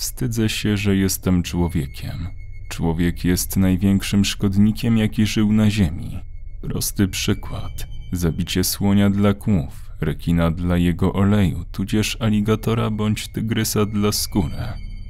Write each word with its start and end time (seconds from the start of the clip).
Wstydzę 0.00 0.48
się, 0.48 0.76
że 0.76 0.96
jestem 0.96 1.42
człowiekiem. 1.42 2.28
Człowiek 2.68 3.24
jest 3.24 3.56
największym 3.56 4.24
szkodnikiem, 4.24 4.98
jaki 4.98 5.26
żył 5.26 5.52
na 5.52 5.70
Ziemi. 5.70 6.20
Prosty 6.62 7.08
przykład. 7.08 7.86
Zabicie 8.12 8.64
słonia 8.64 9.10
dla 9.10 9.34
kłów, 9.34 9.90
rekina 10.00 10.50
dla 10.50 10.76
jego 10.76 11.12
oleju, 11.12 11.64
tudzież 11.72 12.16
aligatora 12.20 12.90
bądź 12.90 13.28
tygrysa 13.28 13.86
dla 13.86 14.12
skóry. 14.12 14.62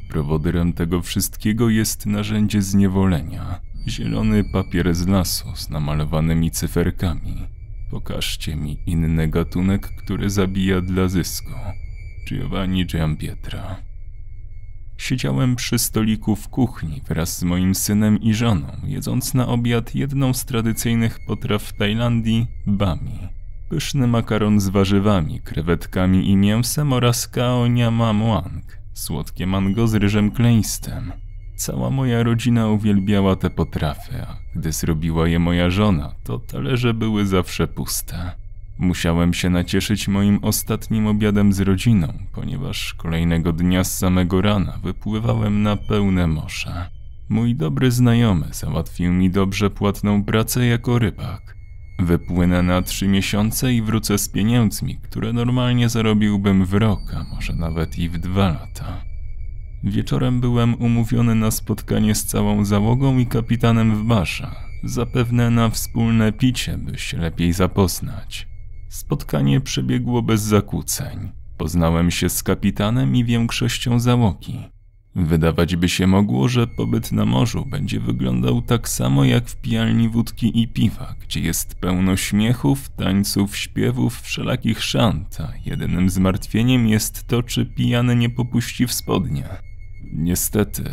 Prowodyrem 0.09 0.73
tego 0.73 1.03
wszystkiego 1.03 1.69
jest 1.69 2.07
narzędzie 2.07 2.63
zniewolenia. 2.63 3.61
Zielony 3.89 4.45
papier 4.53 4.95
z 4.95 5.07
lasu 5.07 5.57
z 5.57 5.71
namalowanymi 5.71 6.51
cyferkami. 6.51 7.47
Pokażcie 7.91 8.57
mi 8.57 8.79
inny 8.87 9.29
gatunek, 9.29 9.89
który 9.89 10.31
zabija 10.31 10.81
dla 10.81 11.09
zysku. 11.09 11.55
Giovanni 12.29 12.87
Giampietra. 12.87 13.90
Siedziałem 15.01 15.57
przy 15.57 15.79
stoliku 15.79 16.37
w 16.37 16.49
kuchni 16.49 17.03
wraz 17.09 17.39
z 17.39 17.43
moim 17.43 17.75
synem 17.75 18.21
i 18.21 18.35
żoną, 18.35 18.67
jedząc 18.85 19.35
na 19.35 19.49
obiad 19.49 19.95
jedną 19.95 20.35
z 20.35 20.45
tradycyjnych 20.45 21.19
potraw 21.27 21.63
w 21.63 21.73
Tajlandii 21.73 22.47
bami. 22.67 23.19
Pyszny 23.69 24.07
makaron 24.07 24.61
z 24.61 24.69
warzywami, 24.69 25.41
krewetkami 25.41 26.31
i 26.31 26.37
mięsem 26.37 26.93
oraz 26.93 27.29
kao 27.29 27.69
nyama 27.69 28.13
muang, 28.13 28.79
słodkie 28.95 29.47
mango 29.47 29.89
z 29.89 29.95
ryżem 29.95 30.31
kleistym. 30.31 31.13
Cała 31.57 31.91
moja 31.91 32.23
rodzina 32.23 32.69
uwielbiała 32.69 33.37
te 33.37 33.51
potrafy, 33.51 34.23
a 34.23 34.37
gdy 34.55 34.73
zrobiła 34.73 35.29
je 35.29 35.39
moja 35.39 35.71
żona, 35.71 36.15
to 36.25 36.39
talerze 36.39 36.95
były 36.95 37.27
zawsze 37.27 37.69
puste. 37.69 38.33
Musiałem 38.81 39.35
się 39.35 39.51
nacieszyć 39.51 40.09
moim 40.09 40.39
ostatnim 40.43 41.07
obiadem 41.07 41.53
z 41.53 41.61
rodziną, 41.61 42.13
ponieważ 42.33 42.95
kolejnego 42.95 43.53
dnia 43.53 43.85
z 43.85 43.99
samego 43.99 44.41
rana 44.41 44.79
wypływałem 44.83 45.63
na 45.63 45.77
pełne 45.77 46.27
morze. 46.27 46.91
Mój 47.29 47.55
dobry 47.55 47.91
znajomy 47.91 48.47
załatwił 48.53 49.13
mi 49.13 49.31
dobrze 49.31 49.71
płatną 49.71 50.25
pracę 50.25 50.67
jako 50.67 50.99
rybak. 50.99 51.57
Wypłynę 51.99 52.63
na 52.63 52.83
trzy 52.83 53.09
miesiące 53.09 53.75
i 53.75 53.83
wrócę 53.83 54.19
z 54.19 54.29
pieniędzmi, 54.29 54.99
które 55.03 55.33
normalnie 55.33 55.89
zarobiłbym 55.89 56.65
w 56.65 56.75
rok, 56.75 57.01
a 57.15 57.35
może 57.35 57.53
nawet 57.53 57.99
i 57.99 58.09
w 58.09 58.19
dwa 58.19 58.49
lata. 58.49 59.05
Wieczorem 59.85 60.41
byłem 60.41 60.75
umówiony 60.75 61.35
na 61.35 61.51
spotkanie 61.51 62.15
z 62.15 62.25
całą 62.25 62.65
załogą 62.65 63.19
i 63.19 63.27
kapitanem 63.27 63.97
w 63.97 64.05
barze, 64.05 64.51
zapewne 64.85 65.51
na 65.51 65.71
wspólne 65.71 66.33
picie, 66.33 66.79
by 66.79 66.99
się 66.99 67.19
lepiej 67.19 67.53
zapoznać. 67.53 68.50
Spotkanie 68.91 69.61
przebiegło 69.61 70.23
bez 70.23 70.43
zakłóceń. 70.43 71.33
Poznałem 71.57 72.11
się 72.11 72.29
z 72.29 72.43
kapitanem 72.43 73.17
i 73.17 73.25
większością 73.25 74.01
załogi. 74.01 74.59
Wydawać 75.15 75.77
by 75.77 75.89
się 75.89 76.07
mogło, 76.07 76.49
że 76.49 76.67
pobyt 76.67 77.13
na 77.13 77.25
morzu 77.25 77.67
będzie 77.67 78.01
wyglądał 78.01 78.63
tak 78.63 78.89
samo 78.89 79.25
jak 79.25 79.49
w 79.49 79.57
pijalni 79.57 80.09
wódki 80.09 80.63
i 80.63 80.69
piwa, 80.69 81.15
gdzie 81.23 81.41
jest 81.41 81.75
pełno 81.75 82.17
śmiechów, 82.17 82.89
tańców, 82.89 83.57
śpiewów, 83.57 84.21
wszelakich 84.21 84.83
szant, 84.83 85.41
a 85.41 85.53
jedynym 85.67 86.11
zmartwieniem 86.11 86.89
jest 86.89 87.27
to, 87.27 87.43
czy 87.43 87.67
pijany 87.67 88.17
nie 88.17 88.31
popuści 88.31 88.87
w 88.87 88.93
spodnie. 88.93 89.49
Niestety, 90.13 90.85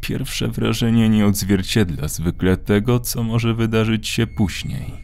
pierwsze 0.00 0.48
wrażenie 0.48 1.08
nie 1.08 1.26
odzwierciedla 1.26 2.08
zwykle 2.08 2.56
tego, 2.56 3.00
co 3.00 3.22
może 3.22 3.54
wydarzyć 3.54 4.08
się 4.08 4.26
później. 4.26 5.01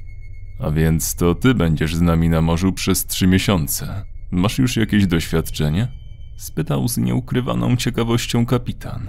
A 0.61 0.71
więc 0.71 1.15
to 1.15 1.35
ty 1.35 1.55
będziesz 1.55 1.97
z 1.97 2.01
nami 2.01 2.29
na 2.29 2.43
morzu 2.43 2.73
przez 2.73 3.07
trzy 3.07 3.27
miesiące. 3.27 4.05
Masz 4.31 4.59
już 4.59 4.77
jakieś 4.77 5.07
doświadczenie? 5.07 5.89
Spytał 6.37 6.89
z 6.89 6.99
nieukrywaną 6.99 7.77
ciekawością 7.77 8.47
kapitan. 8.47 9.09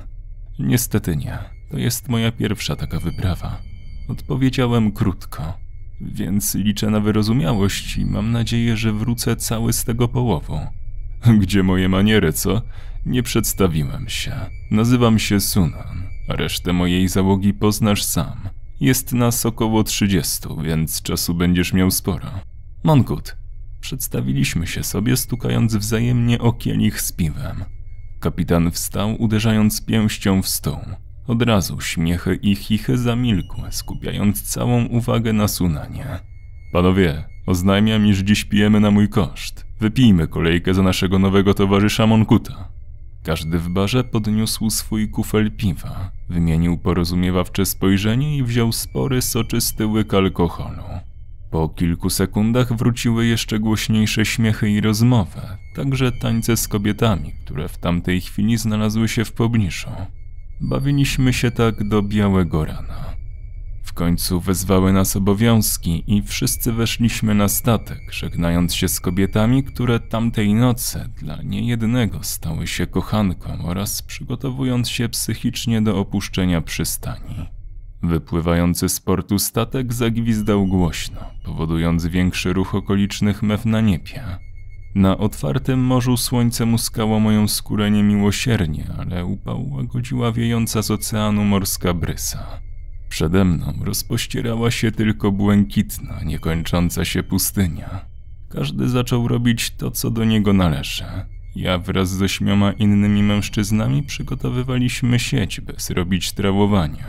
Niestety 0.59 1.15
nie. 1.17 1.37
To 1.71 1.77
jest 1.77 2.09
moja 2.09 2.31
pierwsza 2.31 2.75
taka 2.75 2.99
wyprawa. 2.99 3.61
Odpowiedziałem 4.07 4.91
krótko. 4.91 5.57
Więc 6.01 6.55
liczę 6.55 6.89
na 6.89 6.99
wyrozumiałość 6.99 7.97
i 7.97 8.05
mam 8.05 8.31
nadzieję, 8.31 8.77
że 8.77 8.93
wrócę 8.93 9.35
cały 9.35 9.73
z 9.73 9.83
tego 9.83 10.07
połową. 10.07 10.67
Gdzie 11.39 11.63
moje 11.63 11.89
maniery, 11.89 12.33
co? 12.33 12.61
Nie 13.05 13.23
przedstawiłem 13.23 14.09
się. 14.09 14.33
Nazywam 14.71 15.19
się 15.19 15.39
Sunan, 15.39 16.03
resztę 16.27 16.73
mojej 16.73 17.07
załogi 17.07 17.53
poznasz 17.53 18.03
sam. 18.03 18.48
Jest 18.79 19.13
nas 19.13 19.45
około 19.45 19.83
30, 19.83 20.47
więc 20.63 21.01
czasu 21.01 21.33
będziesz 21.33 21.73
miał 21.73 21.91
sporo. 21.91 22.29
Monkut. 22.83 23.35
Przedstawiliśmy 23.81 24.67
się 24.67 24.83
sobie, 24.83 25.17
stukając 25.17 25.75
wzajemnie 25.75 26.39
o 26.39 26.53
kielich 26.53 27.01
z 27.01 27.11
piwem. 27.11 27.63
Kapitan 28.19 28.71
wstał, 28.71 29.15
uderzając 29.19 29.85
pięścią 29.85 30.41
w 30.41 30.47
stół. 30.47 30.79
Od 31.27 31.41
razu 31.41 31.81
śmiechy 31.81 32.35
i 32.35 32.55
chichy 32.55 32.97
zamilkły, 32.97 33.71
skupiając 33.71 34.41
całą 34.41 34.85
uwagę 34.85 35.33
na 35.33 35.47
Sunanie. 35.47 36.19
Panowie, 36.73 37.23
oznajmiam, 37.45 38.07
iż 38.07 38.19
dziś 38.19 38.45
pijemy 38.45 38.79
na 38.79 38.91
mój 38.91 39.09
koszt. 39.09 39.65
Wypijmy 39.79 40.27
kolejkę 40.27 40.73
za 40.73 40.83
naszego 40.83 41.19
nowego 41.19 41.53
towarzysza 41.53 42.07
Monkuta. 42.07 42.68
Każdy 43.23 43.59
w 43.59 43.69
barze 43.69 44.03
podniósł 44.03 44.69
swój 44.69 45.09
kufel 45.09 45.51
piwa, 45.51 46.11
wymienił 46.29 46.77
porozumiewawcze 46.77 47.65
spojrzenie 47.65 48.37
i 48.37 48.43
wziął 48.43 48.71
spory, 48.71 49.21
soczysty 49.21 49.87
łyk 49.87 50.13
alkoholu. 50.13 50.83
Po 51.51 51.69
kilku 51.69 52.09
sekundach 52.09 52.73
wróciły 52.73 53.25
jeszcze 53.25 53.59
głośniejsze 53.59 54.25
śmiechy 54.25 54.69
i 54.69 54.81
rozmowy, 54.81 55.41
także 55.75 56.11
tańce 56.11 56.57
z 56.57 56.67
kobietami, 56.67 57.33
które 57.45 57.67
w 57.67 57.77
tamtej 57.77 58.21
chwili 58.21 58.57
znalazły 58.57 59.07
się 59.07 59.25
w 59.25 59.31
pobliżu. 59.31 59.89
Bawiliśmy 60.61 61.33
się 61.33 61.51
tak 61.51 61.87
do 61.87 62.01
białego 62.01 62.65
rana. 62.65 63.08
W 63.89 63.93
końcu 63.93 64.39
wezwały 64.39 64.93
nas 64.93 65.15
obowiązki 65.15 66.03
i 66.07 66.21
wszyscy 66.21 66.73
weszliśmy 66.73 67.35
na 67.35 67.47
statek, 67.47 67.99
żegnając 68.11 68.75
się 68.75 68.87
z 68.87 68.99
kobietami, 68.99 69.63
które 69.63 69.99
tamtej 69.99 70.53
nocy 70.53 71.09
dla 71.17 71.41
niejednego 71.41 72.23
stały 72.23 72.67
się 72.67 72.87
kochanką 72.87 73.65
oraz 73.65 74.01
przygotowując 74.01 74.89
się 74.89 75.09
psychicznie 75.09 75.81
do 75.81 75.97
opuszczenia 75.97 76.61
przystani. 76.61 77.49
Wypływający 78.03 78.89
z 78.89 78.99
portu 78.99 79.39
statek 79.39 79.93
zagwizdał 79.93 80.67
głośno, 80.67 81.21
powodując 81.43 82.05
większy 82.05 82.53
ruch 82.53 82.75
okolicznych 82.75 83.43
mew 83.43 83.65
na 83.65 83.81
niebie. 83.81 84.23
Na 84.95 85.17
otwartym 85.17 85.79
morzu 85.79 86.17
słońce 86.17 86.65
muskało 86.65 87.19
moją 87.19 87.47
skórę 87.47 87.91
niemiłosiernie, 87.91 88.87
ale 88.99 89.25
upał 89.25 89.69
łagodziła 89.69 90.31
wiejąca 90.31 90.81
z 90.81 90.91
oceanu 90.91 91.45
morska 91.45 91.93
brysa. 91.93 92.68
Przede 93.09 93.45
mną 93.45 93.73
rozpościerała 93.81 94.71
się 94.71 94.91
tylko 94.91 95.31
błękitna, 95.31 96.23
niekończąca 96.23 97.05
się 97.05 97.23
pustynia. 97.23 98.05
Każdy 98.49 98.89
zaczął 98.89 99.27
robić 99.27 99.71
to, 99.71 99.91
co 99.91 100.11
do 100.11 100.25
niego 100.25 100.53
należy. 100.53 101.03
Ja 101.55 101.77
wraz 101.77 102.09
z 102.09 102.21
ośmioma 102.21 102.71
innymi 102.71 103.23
mężczyznami 103.23 104.03
przygotowywaliśmy 104.03 105.19
sieć, 105.19 105.61
by 105.61 105.73
zrobić 105.77 106.31
trawowanie. 106.31 107.03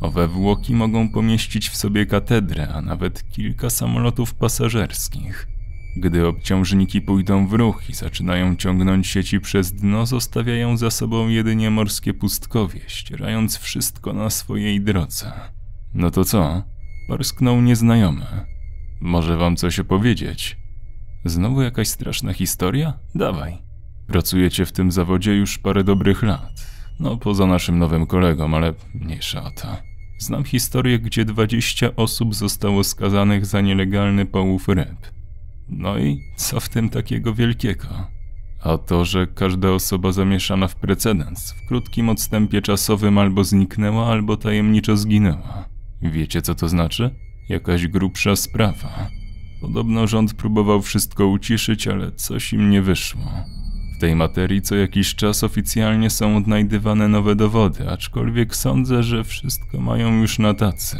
Owe 0.00 0.28
włoki 0.28 0.74
mogą 0.74 1.08
pomieścić 1.08 1.68
w 1.68 1.76
sobie 1.76 2.06
katedrę, 2.06 2.68
a 2.68 2.82
nawet 2.82 3.30
kilka 3.30 3.70
samolotów 3.70 4.34
pasażerskich. 4.34 5.48
Gdy 5.96 6.26
obciążniki 6.26 7.00
pójdą 7.00 7.46
w 7.46 7.52
ruch 7.52 7.90
i 7.90 7.94
zaczynają 7.94 8.56
ciągnąć 8.56 9.06
sieci 9.06 9.40
przez 9.40 9.72
dno, 9.72 10.06
zostawiają 10.06 10.76
za 10.76 10.90
sobą 10.90 11.28
jedynie 11.28 11.70
morskie 11.70 12.14
pustkowie, 12.14 12.80
ścierając 12.86 13.58
wszystko 13.58 14.12
na 14.12 14.30
swojej 14.30 14.80
drodze. 14.80 15.32
No 15.94 16.10
to 16.10 16.24
co? 16.24 16.62
Parsknął 17.08 17.60
nieznajomy. 17.60 18.26
Może 19.00 19.36
wam 19.36 19.56
coś 19.56 19.78
opowiedzieć? 19.78 20.56
Znowu 21.24 21.62
jakaś 21.62 21.88
straszna 21.88 22.32
historia? 22.32 22.98
Dawaj. 23.14 23.58
Pracujecie 24.06 24.66
w 24.66 24.72
tym 24.72 24.92
zawodzie 24.92 25.34
już 25.34 25.58
parę 25.58 25.84
dobrych 25.84 26.22
lat. 26.22 26.66
No, 27.00 27.16
poza 27.16 27.46
naszym 27.46 27.78
nowym 27.78 28.06
kolegą, 28.06 28.54
ale 28.54 28.74
mniejsza 28.94 29.44
o 29.44 29.50
to. 29.50 29.76
Znam 30.18 30.44
historię, 30.44 30.98
gdzie 30.98 31.24
20 31.24 31.96
osób 31.96 32.34
zostało 32.34 32.84
skazanych 32.84 33.46
za 33.46 33.60
nielegalny 33.60 34.26
połów 34.26 34.68
ryb. 34.68 35.15
No 35.68 35.98
i 35.98 36.20
co 36.36 36.60
w 36.60 36.68
tym 36.68 36.88
takiego 36.88 37.34
wielkiego? 37.34 37.86
A 38.62 38.78
to, 38.78 39.04
że 39.04 39.26
każda 39.26 39.70
osoba 39.70 40.12
zamieszana 40.12 40.68
w 40.68 40.76
precedens 40.76 41.52
w 41.52 41.68
krótkim 41.68 42.08
odstępie 42.08 42.62
czasowym 42.62 43.18
albo 43.18 43.44
zniknęła, 43.44 44.06
albo 44.06 44.36
tajemniczo 44.36 44.96
zginęła. 44.96 45.68
Wiecie 46.02 46.42
co 46.42 46.54
to 46.54 46.68
znaczy? 46.68 47.10
Jakaś 47.48 47.86
grubsza 47.86 48.36
sprawa. 48.36 49.08
Podobno 49.60 50.06
rząd 50.06 50.34
próbował 50.34 50.82
wszystko 50.82 51.26
uciszyć, 51.26 51.88
ale 51.88 52.12
coś 52.12 52.52
im 52.52 52.70
nie 52.70 52.82
wyszło. 52.82 53.22
W 53.96 54.00
tej 54.00 54.16
materii 54.16 54.62
co 54.62 54.76
jakiś 54.76 55.14
czas 55.14 55.44
oficjalnie 55.44 56.10
są 56.10 56.36
odnajdywane 56.36 57.08
nowe 57.08 57.34
dowody, 57.34 57.90
aczkolwiek 57.90 58.56
sądzę, 58.56 59.02
że 59.02 59.24
wszystko 59.24 59.80
mają 59.80 60.20
już 60.20 60.38
na 60.38 60.54
tacy. 60.54 60.96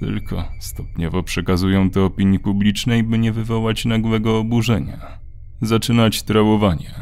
Tylko 0.00 0.44
stopniowo 0.58 1.22
przekazują 1.22 1.90
to 1.90 2.04
opinii 2.04 2.38
publicznej, 2.38 3.02
by 3.02 3.18
nie 3.18 3.32
wywołać 3.32 3.84
nagłego 3.84 4.38
oburzenia. 4.38 5.18
Zaczynać 5.62 6.22
trałowanie. 6.22 6.94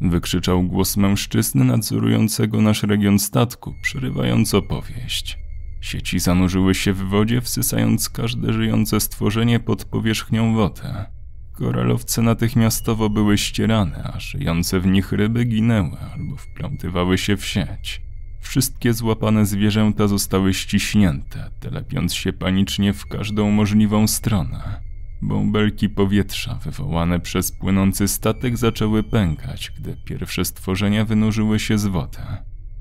Wykrzyczał 0.00 0.62
głos 0.62 0.96
mężczyzny 0.96 1.64
nadzorującego 1.64 2.60
nasz 2.60 2.82
region 2.82 3.18
statku, 3.18 3.74
przerywając 3.82 4.54
opowieść. 4.54 5.38
Sieci 5.80 6.18
zanurzyły 6.20 6.74
się 6.74 6.92
w 6.92 7.08
wodzie, 7.08 7.40
wsysając 7.40 8.08
każde 8.08 8.52
żyjące 8.52 9.00
stworzenie 9.00 9.60
pod 9.60 9.84
powierzchnią 9.84 10.54
wody. 10.54 10.82
Koralowce 11.52 12.22
natychmiastowo 12.22 13.10
były 13.10 13.38
ścierane, 13.38 14.10
a 14.14 14.20
żyjące 14.20 14.80
w 14.80 14.86
nich 14.86 15.12
ryby 15.12 15.44
ginęły 15.44 15.96
albo 16.14 16.36
wplątywały 16.36 17.18
się 17.18 17.36
w 17.36 17.46
sieć. 17.46 18.09
Wszystkie 18.40 18.94
złapane 18.94 19.46
zwierzęta 19.46 20.08
zostały 20.08 20.54
ściśnięte, 20.54 21.50
telepiąc 21.60 22.14
się 22.14 22.32
panicznie 22.32 22.92
w 22.92 23.06
każdą 23.06 23.50
możliwą 23.50 24.06
stronę. 24.06 24.80
Bąbelki 25.22 25.88
powietrza 25.88 26.54
wywołane 26.54 27.20
przez 27.20 27.52
płynący 27.52 28.08
statek 28.08 28.56
zaczęły 28.56 29.02
pękać, 29.02 29.72
gdy 29.78 29.96
pierwsze 30.04 30.44
stworzenia 30.44 31.04
wynurzyły 31.04 31.58
się 31.58 31.78
z 31.78 31.86
wody. 31.86 32.18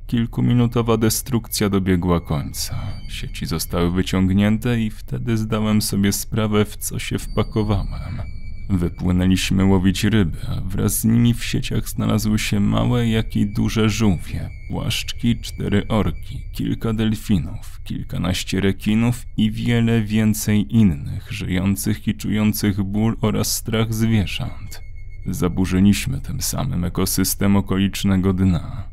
Kilkuminutowa 0.07 0.97
destrukcja 0.97 1.69
dobiegła 1.69 2.19
końca. 2.19 2.75
Sieci 3.09 3.45
zostały 3.45 3.91
wyciągnięte 3.91 4.79
i 4.79 4.89
wtedy 4.89 5.37
zdałem 5.37 5.81
sobie 5.81 6.13
sprawę, 6.13 6.65
w 6.65 6.77
co 6.77 6.99
się 6.99 7.19
wpakowałem. 7.19 8.21
Wypłynęliśmy 8.69 9.65
łowić 9.65 10.03
ryby, 10.03 10.37
a 10.47 10.61
wraz 10.61 10.99
z 10.99 11.05
nimi 11.05 11.33
w 11.33 11.43
sieciach 11.43 11.89
znalazły 11.89 12.39
się 12.39 12.59
małe, 12.59 13.07
jak 13.07 13.35
i 13.35 13.53
duże 13.53 13.89
żółwie, 13.89 14.49
płaszczki, 14.69 15.39
cztery 15.41 15.87
orki, 15.87 16.41
kilka 16.53 16.93
delfinów, 16.93 17.81
kilkanaście 17.83 18.61
rekinów 18.61 19.25
i 19.37 19.51
wiele 19.51 20.01
więcej 20.01 20.75
innych, 20.75 21.31
żyjących 21.31 22.07
i 22.07 22.15
czujących 22.15 22.83
ból 22.83 23.17
oraz 23.21 23.55
strach 23.55 23.93
zwierząt. 23.93 24.81
Zaburzyliśmy 25.25 26.21
tym 26.21 26.41
samym 26.41 26.85
ekosystem 26.85 27.55
okolicznego 27.55 28.33
dna. 28.33 28.83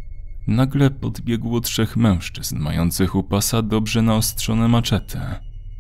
Nagle 0.47 0.91
podbiegło 0.91 1.61
trzech 1.61 1.97
mężczyzn 1.97 2.59
mających 2.59 3.15
u 3.15 3.23
pasa 3.23 3.63
dobrze 3.63 4.03
naostrzone 4.03 4.69
maczety. 4.69 5.19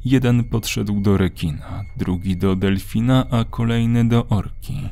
Jeden 0.07 0.45
podszedł 0.45 1.01
do 1.01 1.17
rekina, 1.17 1.85
drugi 1.97 2.37
do 2.37 2.57
delfina, 2.57 3.27
a 3.31 3.45
kolejny 3.45 4.09
do 4.09 4.27
orki. 4.29 4.89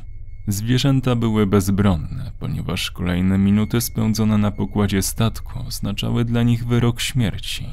Zwierzęta 0.47 1.15
były 1.15 1.47
bezbronne, 1.47 2.31
ponieważ 2.39 2.91
kolejne 2.91 3.37
minuty 3.37 3.81
spędzone 3.81 4.37
na 4.37 4.51
pokładzie 4.51 5.01
statku 5.01 5.59
oznaczały 5.67 6.25
dla 6.25 6.43
nich 6.43 6.65
wyrok 6.65 7.01
śmierci. 7.01 7.65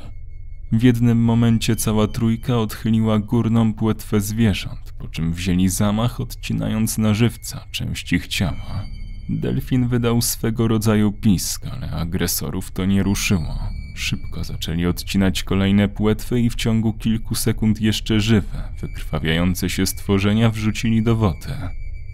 W 0.72 0.82
jednym 0.82 1.18
momencie 1.18 1.76
cała 1.76 2.06
trójka 2.06 2.58
odchyliła 2.58 3.18
górną 3.18 3.74
płetwę 3.74 4.20
zwierząt, 4.20 4.94
po 4.98 5.08
czym 5.08 5.32
wzięli 5.32 5.68
zamach, 5.68 6.20
odcinając 6.20 6.98
na 6.98 7.14
żywca 7.14 7.64
część 7.70 8.12
ich 8.12 8.26
ciała. 8.26 8.84
Delfin 9.28 9.88
wydał 9.88 10.22
swego 10.22 10.68
rodzaju 10.68 11.12
pisk, 11.12 11.66
ale 11.72 11.90
agresorów 11.90 12.70
to 12.70 12.84
nie 12.84 13.02
ruszyło. 13.02 13.81
Szybko 13.94 14.44
zaczęli 14.44 14.86
odcinać 14.86 15.42
kolejne 15.42 15.88
płetwy 15.88 16.40
i 16.40 16.50
w 16.50 16.54
ciągu 16.54 16.92
kilku 16.92 17.34
sekund 17.34 17.80
jeszcze 17.80 18.20
żywe, 18.20 18.72
wykrwawiające 18.80 19.70
się 19.70 19.86
stworzenia 19.86 20.50
wrzucili 20.50 21.02
do 21.02 21.16
wody. 21.16 21.54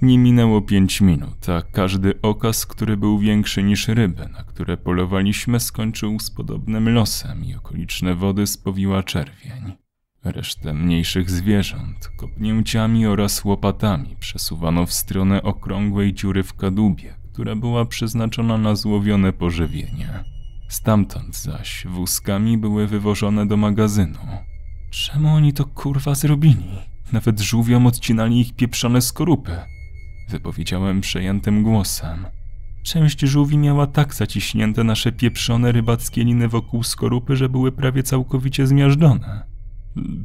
Nie 0.03 0.19
minęło 0.19 0.63
pięć 0.63 1.01
minut, 1.01 1.49
a 1.49 1.63
każdy 1.63 2.23
okaz, 2.23 2.67
który 2.67 2.97
był 2.97 3.19
większy 3.19 3.63
niż 3.63 3.89
ryby, 3.89 4.29
na 4.29 4.45
które 4.45 4.77
polowaliśmy, 4.77 5.61
skończył 5.61 6.21
z 6.21 6.31
podobnym 6.31 6.89
losem 6.89 7.45
i 7.45 7.55
okoliczne 7.55 8.15
wody 8.15 8.47
spowiła 8.47 9.03
czerwień. 9.03 9.73
Resztę 10.25 10.75
mniejszych 10.75 11.31
zwierząt 11.31 12.09
kopnięciami 12.17 13.07
oraz 13.07 13.45
łopatami 13.45 14.17
przesuwano 14.21 14.87
w 14.87 14.93
stronę 14.93 15.43
okrągłej 15.43 16.15
dziury 16.15 16.43
w 16.43 16.55
kadłubie, 16.55 17.15
która 17.33 17.57
była 17.57 17.85
przeznaczona 17.85 18.59
na 18.59 18.77
złowione 18.77 19.33
pożywienie. 19.33 20.25
Stamtąd 20.69 21.37
zaś 21.37 21.87
wózkami 21.87 22.59
były 22.59 22.87
wywożone 22.87 23.47
do 23.47 23.57
magazynu. 23.57 24.19
Czemu 24.91 25.29
oni 25.29 25.53
to 25.53 25.65
kurwa 25.65 26.15
zrobili? 26.15 26.69
Nawet 27.13 27.41
żółwiom 27.41 27.87
odcinali 27.87 28.41
ich 28.41 28.57
pieprzone 28.57 29.03
skorupy. 29.03 29.57
Wypowiedziałem 30.29 31.01
przejętym 31.01 31.63
głosem. 31.63 32.27
Część 32.83 33.21
żółwi 33.21 33.59
miała 33.59 33.87
tak 33.87 34.15
zaciśnięte 34.15 34.85
nasze 34.85 35.13
pieprzone 35.13 35.73
rybackie 35.73 36.25
liny 36.25 36.49
wokół 36.49 36.83
skorupy, 36.83 37.37
że 37.37 37.49
były 37.49 37.73
prawie 37.73 38.03
całkowicie 38.03 38.67
zmiażdżone. 38.67 39.43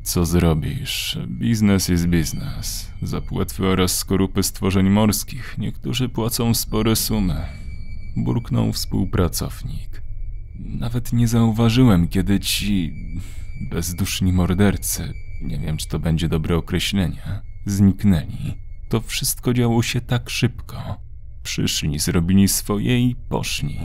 Co 0.04 0.26
zrobisz? 0.26 1.20
Biznes 1.28 1.90
jest 1.90 2.08
biznes. 2.08 2.92
Za 3.02 3.22
płetwy 3.22 3.68
oraz 3.68 3.98
skorupy 3.98 4.44
stworzeń 4.44 4.90
morskich 4.90 5.56
niektórzy 5.58 6.10
płacą 6.10 6.54
spore 6.54 6.96
sumy. 6.96 7.46
Burknął 8.18 8.72
współpracownik. 8.72 10.03
Nawet 10.60 11.14
nie 11.14 11.28
zauważyłem, 11.28 12.08
kiedy 12.08 12.40
ci 12.40 12.94
bezduszni 13.72 14.34
mordercy, 14.34 15.14
nie 15.42 15.60
wiem 15.60 15.78
czy 15.78 15.88
to 15.88 16.00
będzie 16.00 16.30
dobre 16.30 16.58
określenie, 16.58 17.42
zniknęli. 17.66 18.58
To 18.90 19.02
wszystko 19.02 19.54
działo 19.54 19.84
się 19.84 20.02
tak 20.02 20.30
szybko. 20.30 21.02
Przyszli, 21.44 22.00
zrobili 22.00 22.48
swoje 22.48 23.00
i 23.00 23.16
poszli. 23.16 23.80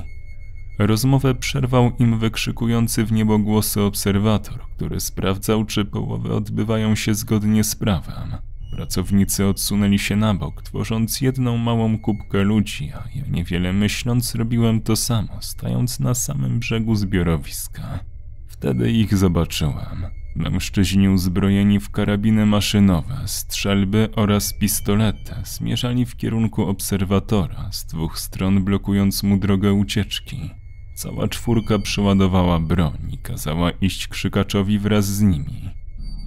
Rozmowę 0.78 1.34
przerwał 1.34 1.92
im 1.98 2.18
wykrzykujący 2.18 3.04
w 3.04 3.12
niebo 3.12 3.38
głosy 3.38 3.82
obserwator, 3.82 4.60
który 4.76 5.00
sprawdzał, 5.00 5.64
czy 5.64 5.84
połowy 5.84 6.34
odbywają 6.34 6.94
się 6.94 7.14
zgodnie 7.14 7.64
z 7.64 7.76
prawem. 7.76 8.47
Pracownicy 8.70 9.46
odsunęli 9.46 9.98
się 9.98 10.16
na 10.16 10.34
bok, 10.34 10.62
tworząc 10.62 11.20
jedną 11.20 11.56
małą 11.56 11.98
kubkę 11.98 12.42
ludzi, 12.42 12.92
a 12.94 13.18
ja 13.18 13.24
niewiele 13.30 13.72
myśląc 13.72 14.34
robiłem 14.34 14.80
to 14.80 14.96
samo, 14.96 15.28
stając 15.40 16.00
na 16.00 16.14
samym 16.14 16.58
brzegu 16.58 16.94
zbiorowiska. 16.94 17.98
Wtedy 18.46 18.92
ich 18.92 19.16
zobaczyłem. 19.16 20.06
Mężczyźni 20.36 21.08
uzbrojeni 21.08 21.80
w 21.80 21.90
karabiny 21.90 22.46
maszynowe, 22.46 23.16
strzelby 23.26 24.08
oraz 24.16 24.52
pistolety 24.52 25.34
zmierzali 25.44 26.06
w 26.06 26.16
kierunku 26.16 26.62
obserwatora, 26.62 27.72
z 27.72 27.86
dwóch 27.86 28.18
stron 28.18 28.64
blokując 28.64 29.22
mu 29.22 29.38
drogę 29.38 29.72
ucieczki. 29.72 30.50
Cała 30.94 31.28
czwórka 31.28 31.78
przeładowała 31.78 32.60
broń 32.60 32.98
i 33.10 33.18
kazała 33.18 33.70
iść 33.70 34.08
krzykaczowi 34.08 34.78
wraz 34.78 35.06
z 35.06 35.22
nimi. 35.22 35.77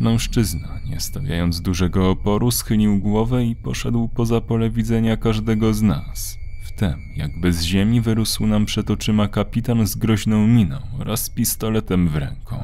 Mężczyzna, 0.01 0.79
nie 0.89 1.00
stawiając 1.00 1.62
dużego 1.62 2.10
oporu, 2.10 2.51
schylił 2.51 3.00
głowę 3.00 3.46
i 3.46 3.55
poszedł 3.55 4.08
poza 4.08 4.41
pole 4.41 4.70
widzenia 4.70 5.17
każdego 5.17 5.74
z 5.74 5.81
nas. 5.81 6.38
Wtem, 6.63 7.00
jakby 7.15 7.53
z 7.53 7.62
ziemi, 7.62 8.01
wyrósł 8.01 8.48
nam 8.48 8.65
przed 8.65 8.91
oczyma 8.91 9.27
kapitan 9.27 9.88
z 9.88 9.96
groźną 9.96 10.48
miną 10.48 10.77
oraz 11.00 11.29
pistoletem 11.29 12.10
w 12.10 12.15
ręku. 12.15 12.55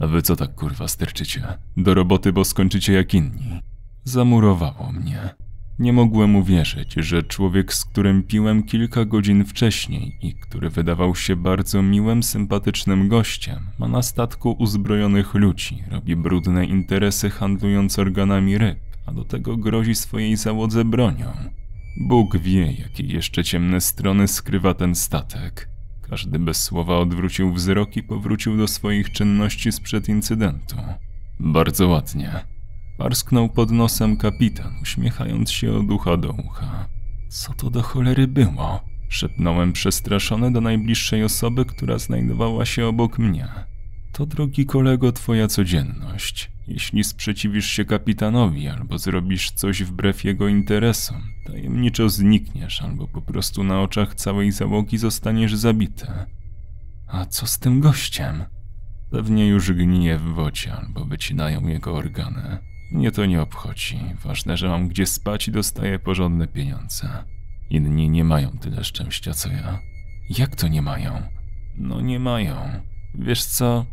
A 0.00 0.06
wy 0.06 0.22
co 0.22 0.36
tak 0.36 0.54
kurwa 0.54 0.88
sterczycie? 0.88 1.58
Do 1.76 1.94
roboty, 1.94 2.32
bo 2.32 2.44
skończycie 2.44 2.92
jak 2.92 3.14
inni. 3.14 3.60
Zamurowało 4.04 4.92
mnie. 4.92 5.34
Nie 5.78 5.92
mogłem 5.92 6.36
uwierzyć, 6.36 6.94
że 6.96 7.22
człowiek, 7.22 7.74
z 7.74 7.84
którym 7.84 8.22
piłem 8.22 8.62
kilka 8.62 9.04
godzin 9.04 9.44
wcześniej 9.44 10.18
i 10.22 10.34
który 10.34 10.70
wydawał 10.70 11.14
się 11.14 11.36
bardzo 11.36 11.82
miłym, 11.82 12.22
sympatycznym 12.22 13.08
gościem, 13.08 13.58
ma 13.78 13.88
na 13.88 14.02
statku 14.02 14.52
uzbrojonych 14.52 15.34
ludzi, 15.34 15.82
robi 15.90 16.16
brudne 16.16 16.64
interesy 16.64 17.30
handlując 17.30 17.98
organami 17.98 18.58
ryb, 18.58 18.78
a 19.06 19.12
do 19.12 19.24
tego 19.24 19.56
grozi 19.56 19.94
swojej 19.94 20.36
załodze 20.36 20.84
bronią. 20.84 21.32
Bóg 21.96 22.36
wie, 22.36 22.72
jakie 22.72 23.02
jeszcze 23.02 23.44
ciemne 23.44 23.80
strony 23.80 24.28
skrywa 24.28 24.74
ten 24.74 24.94
statek. 24.94 25.68
Każdy 26.02 26.38
bez 26.38 26.62
słowa 26.62 26.98
odwrócił 26.98 27.52
wzrok 27.52 27.96
i 27.96 28.02
powrócił 28.02 28.56
do 28.56 28.68
swoich 28.68 29.12
czynności 29.12 29.72
sprzed 29.72 30.08
incydentu. 30.08 30.76
Bardzo 31.40 31.88
ładnie. 31.88 32.53
Parsknął 32.98 33.48
pod 33.48 33.70
nosem 33.70 34.16
kapitan, 34.16 34.74
uśmiechając 34.82 35.50
się 35.50 35.72
od 35.72 35.90
ucha 35.90 36.16
do 36.16 36.30
ucha. 36.30 36.88
Co 37.28 37.54
to 37.54 37.70
do 37.70 37.82
cholery 37.82 38.26
było? 38.26 38.84
Szepnąłem 39.08 39.72
przestraszony 39.72 40.52
do 40.52 40.60
najbliższej 40.60 41.24
osoby, 41.24 41.64
która 41.64 41.98
znajdowała 41.98 42.64
się 42.64 42.86
obok 42.86 43.18
mnie. 43.18 43.48
To, 44.12 44.26
drogi 44.26 44.66
kolego, 44.66 45.12
twoja 45.12 45.48
codzienność. 45.48 46.50
Jeśli 46.68 47.04
sprzeciwisz 47.04 47.66
się 47.66 47.84
kapitanowi 47.84 48.68
albo 48.68 48.98
zrobisz 48.98 49.50
coś 49.50 49.82
wbrew 49.82 50.24
jego 50.24 50.48
interesom, 50.48 51.22
tajemniczo 51.46 52.08
znikniesz 52.08 52.82
albo 52.82 53.08
po 53.08 53.22
prostu 53.22 53.64
na 53.64 53.80
oczach 53.82 54.14
całej 54.14 54.52
załogi 54.52 54.98
zostaniesz 54.98 55.54
zabity. 55.54 56.06
A 57.06 57.26
co 57.26 57.46
z 57.46 57.58
tym 57.58 57.80
gościem? 57.80 58.44
Pewnie 59.10 59.46
już 59.46 59.72
gnije 59.72 60.18
w 60.18 60.22
wodzie 60.22 60.72
albo 60.72 61.04
wycinają 61.04 61.68
jego 61.68 61.94
organy. 61.94 62.58
Mnie 62.92 63.10
to 63.10 63.26
nie 63.26 63.42
obchodzi. 63.42 63.98
Ważne, 64.24 64.56
że 64.56 64.68
mam 64.68 64.88
gdzie 64.88 65.06
spać 65.06 65.48
i 65.48 65.52
dostaję 65.52 65.98
porządne 65.98 66.48
pieniądze. 66.48 67.24
Inni 67.70 68.10
nie 68.10 68.24
mają 68.24 68.50
tyle 68.50 68.84
szczęścia 68.84 69.34
co 69.34 69.48
ja. 69.48 69.78
Jak 70.38 70.56
to 70.56 70.68
nie 70.68 70.82
mają? 70.82 71.22
No 71.76 72.00
nie 72.00 72.18
mają. 72.18 72.56
Wiesz 73.14 73.44
co? 73.44 73.86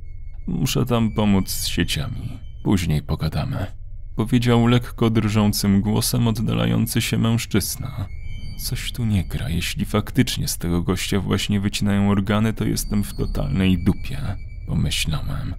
Muszę 0.47 0.85
tam 0.85 1.11
pomóc 1.11 1.49
z 1.49 1.67
sieciami. 1.67 2.39
Później 2.63 3.01
pogadamy. 3.01 3.67
Powiedział 4.15 4.67
lekko 4.67 5.09
drżącym 5.09 5.81
głosem 5.81 6.27
oddalający 6.27 7.01
się 7.01 7.17
mężczyzna. 7.17 8.07
Coś 8.57 8.91
tu 8.91 9.05
nie 9.05 9.23
gra. 9.23 9.49
Jeśli 9.49 9.85
faktycznie 9.85 10.47
z 10.47 10.57
tego 10.57 10.81
gościa 10.81 11.19
właśnie 11.19 11.59
wycinają 11.59 12.09
organy, 12.09 12.53
to 12.53 12.65
jestem 12.65 13.03
w 13.03 13.13
totalnej 13.13 13.83
dupie, 13.83 14.17
pomyślałem. 14.67 15.55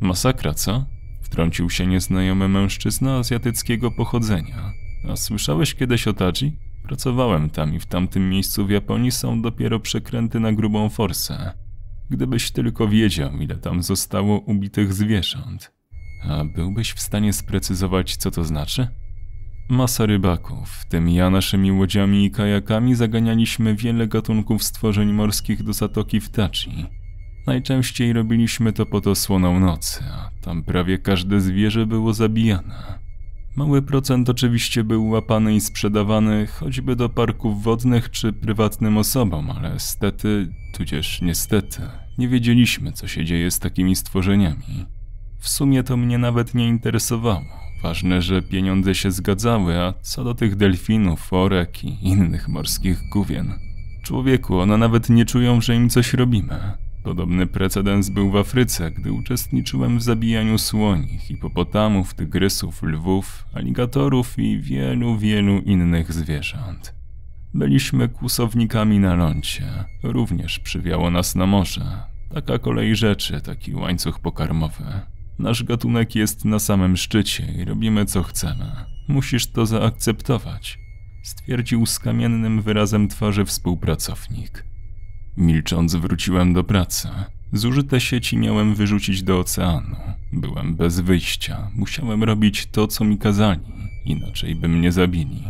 Masakra, 0.00 0.54
co? 0.54 0.86
Wtrącił 1.26 1.70
się 1.70 1.86
nieznajomy 1.86 2.48
mężczyzna 2.48 3.16
azjatyckiego 3.16 3.90
pochodzenia. 3.90 4.72
A 5.08 5.16
słyszałeś 5.16 5.74
kiedyś 5.74 6.08
o 6.08 6.12
Taji? 6.12 6.56
Pracowałem 6.82 7.50
tam 7.50 7.74
i 7.74 7.80
w 7.80 7.86
tamtym 7.86 8.30
miejscu 8.30 8.66
w 8.66 8.70
Japonii 8.70 9.12
są 9.12 9.42
dopiero 9.42 9.80
przekręty 9.80 10.40
na 10.40 10.52
grubą 10.52 10.88
forsę. 10.88 11.52
Gdybyś 12.10 12.50
tylko 12.50 12.88
wiedział, 12.88 13.32
ile 13.40 13.56
tam 13.56 13.82
zostało 13.82 14.38
ubitych 14.40 14.94
zwierząt. 14.94 15.72
A 16.28 16.44
byłbyś 16.44 16.92
w 16.92 17.00
stanie 17.00 17.32
sprecyzować, 17.32 18.16
co 18.16 18.30
to 18.30 18.44
znaczy? 18.44 18.88
Masa 19.68 20.06
rybaków, 20.06 20.68
w 20.68 20.86
tym 20.88 21.08
ja 21.08 21.30
naszymi 21.30 21.72
łodziami 21.72 22.24
i 22.24 22.30
kajakami 22.30 22.94
zaganialiśmy 22.94 23.74
wiele 23.74 24.06
gatunków 24.06 24.62
stworzeń 24.62 25.12
morskich 25.12 25.62
do 25.62 25.72
zatoki 25.72 26.20
w 26.20 26.28
Tachi. 26.28 26.86
Najczęściej 27.46 28.12
robiliśmy 28.12 28.72
to 28.72 28.86
pod 28.86 29.06
osłoną 29.06 29.60
nocy, 29.60 30.04
a 30.12 30.30
tam 30.40 30.62
prawie 30.62 30.98
każde 30.98 31.40
zwierzę 31.40 31.86
było 31.86 32.14
zabijane. 32.14 32.98
Mały 33.56 33.82
procent 33.82 34.28
oczywiście 34.28 34.84
był 34.84 35.08
łapany 35.08 35.54
i 35.54 35.60
sprzedawany 35.60 36.46
choćby 36.46 36.96
do 36.96 37.08
parków 37.08 37.62
wodnych 37.62 38.10
czy 38.10 38.32
prywatnym 38.32 38.98
osobom, 38.98 39.50
ale 39.50 39.80
stety, 39.80 40.48
tudzież 40.74 41.22
niestety, 41.22 41.82
nie 42.18 42.28
wiedzieliśmy, 42.28 42.92
co 42.92 43.08
się 43.08 43.24
dzieje 43.24 43.50
z 43.50 43.58
takimi 43.58 43.96
stworzeniami. 43.96 44.86
W 45.38 45.48
sumie 45.48 45.82
to 45.82 45.96
mnie 45.96 46.18
nawet 46.18 46.54
nie 46.54 46.68
interesowało. 46.68 47.66
Ważne, 47.82 48.22
że 48.22 48.42
pieniądze 48.42 48.94
się 48.94 49.10
zgadzały, 49.10 49.78
a 49.78 49.94
co 50.02 50.24
do 50.24 50.34
tych 50.34 50.56
delfinów, 50.56 51.32
orek 51.32 51.84
i 51.84 52.08
innych 52.08 52.48
morskich 52.48 53.08
gówien. 53.12 53.52
Człowieku, 54.02 54.58
one 54.58 54.78
nawet 54.78 55.10
nie 55.10 55.24
czują, 55.24 55.60
że 55.60 55.76
im 55.76 55.88
coś 55.88 56.14
robimy. 56.14 56.85
Podobny 57.06 57.46
precedens 57.46 58.08
był 58.08 58.30
w 58.30 58.36
Afryce, 58.36 58.90
gdy 58.90 59.12
uczestniczyłem 59.12 59.98
w 59.98 60.02
zabijaniu 60.02 60.58
słoni, 60.58 61.18
hipopotamów, 61.18 62.14
tygrysów, 62.14 62.82
lwów, 62.82 63.44
aligatorów 63.54 64.38
i 64.38 64.60
wielu, 64.60 65.18
wielu 65.18 65.58
innych 65.58 66.12
zwierząt. 66.12 66.94
Byliśmy 67.54 68.08
kłusownikami 68.08 68.98
na 68.98 69.14
lądzie, 69.14 69.64
również 70.02 70.58
przywiało 70.58 71.10
nas 71.10 71.34
na 71.34 71.46
morze. 71.46 72.02
Taka 72.34 72.58
kolej 72.58 72.96
rzeczy, 72.96 73.40
taki 73.40 73.74
łańcuch 73.74 74.20
pokarmowy. 74.20 74.84
Nasz 75.38 75.64
gatunek 75.64 76.14
jest 76.14 76.44
na 76.44 76.58
samym 76.58 76.96
szczycie 76.96 77.52
i 77.58 77.64
robimy 77.64 78.06
co 78.06 78.22
chcemy. 78.22 78.72
Musisz 79.08 79.46
to 79.46 79.66
zaakceptować, 79.66 80.78
stwierdził 81.22 81.86
z 81.86 81.98
kamiennym 81.98 82.62
wyrazem 82.62 83.08
twarzy 83.08 83.44
współpracownik. 83.44 84.75
Milcząc 85.36 85.94
wróciłem 85.94 86.52
do 86.52 86.64
pracy. 86.64 87.08
Zużyte 87.52 88.00
sieci 88.00 88.36
miałem 88.36 88.74
wyrzucić 88.74 89.22
do 89.22 89.38
oceanu. 89.38 89.96
Byłem 90.32 90.74
bez 90.74 91.00
wyjścia. 91.00 91.70
Musiałem 91.74 92.24
robić 92.24 92.66
to, 92.66 92.86
co 92.86 93.04
mi 93.04 93.18
kazali, 93.18 93.60
inaczej 94.04 94.54
by 94.54 94.68
mnie 94.68 94.92
zabili. 94.92 95.44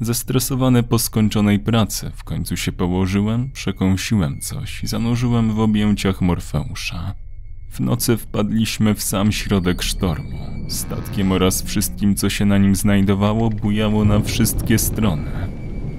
Zestresowany 0.00 0.82
po 0.82 0.98
skończonej 0.98 1.58
pracy, 1.58 2.10
w 2.14 2.24
końcu 2.24 2.56
się 2.56 2.72
położyłem, 2.72 3.50
przekąsiłem 3.50 4.40
coś 4.40 4.84
i 4.84 4.86
zanurzyłem 4.86 5.52
w 5.52 5.60
objęciach 5.60 6.20
Morfeusza. 6.20 7.14
W 7.70 7.80
nocy 7.80 8.16
wpadliśmy 8.16 8.94
w 8.94 9.02
sam 9.02 9.32
środek 9.32 9.82
sztormu. 9.82 10.38
Statkiem 10.68 11.32
oraz 11.32 11.62
wszystkim, 11.62 12.14
co 12.14 12.30
się 12.30 12.44
na 12.44 12.58
nim 12.58 12.74
znajdowało, 12.74 13.50
bujało 13.50 14.04
na 14.04 14.20
wszystkie 14.20 14.78
strony. 14.78 15.30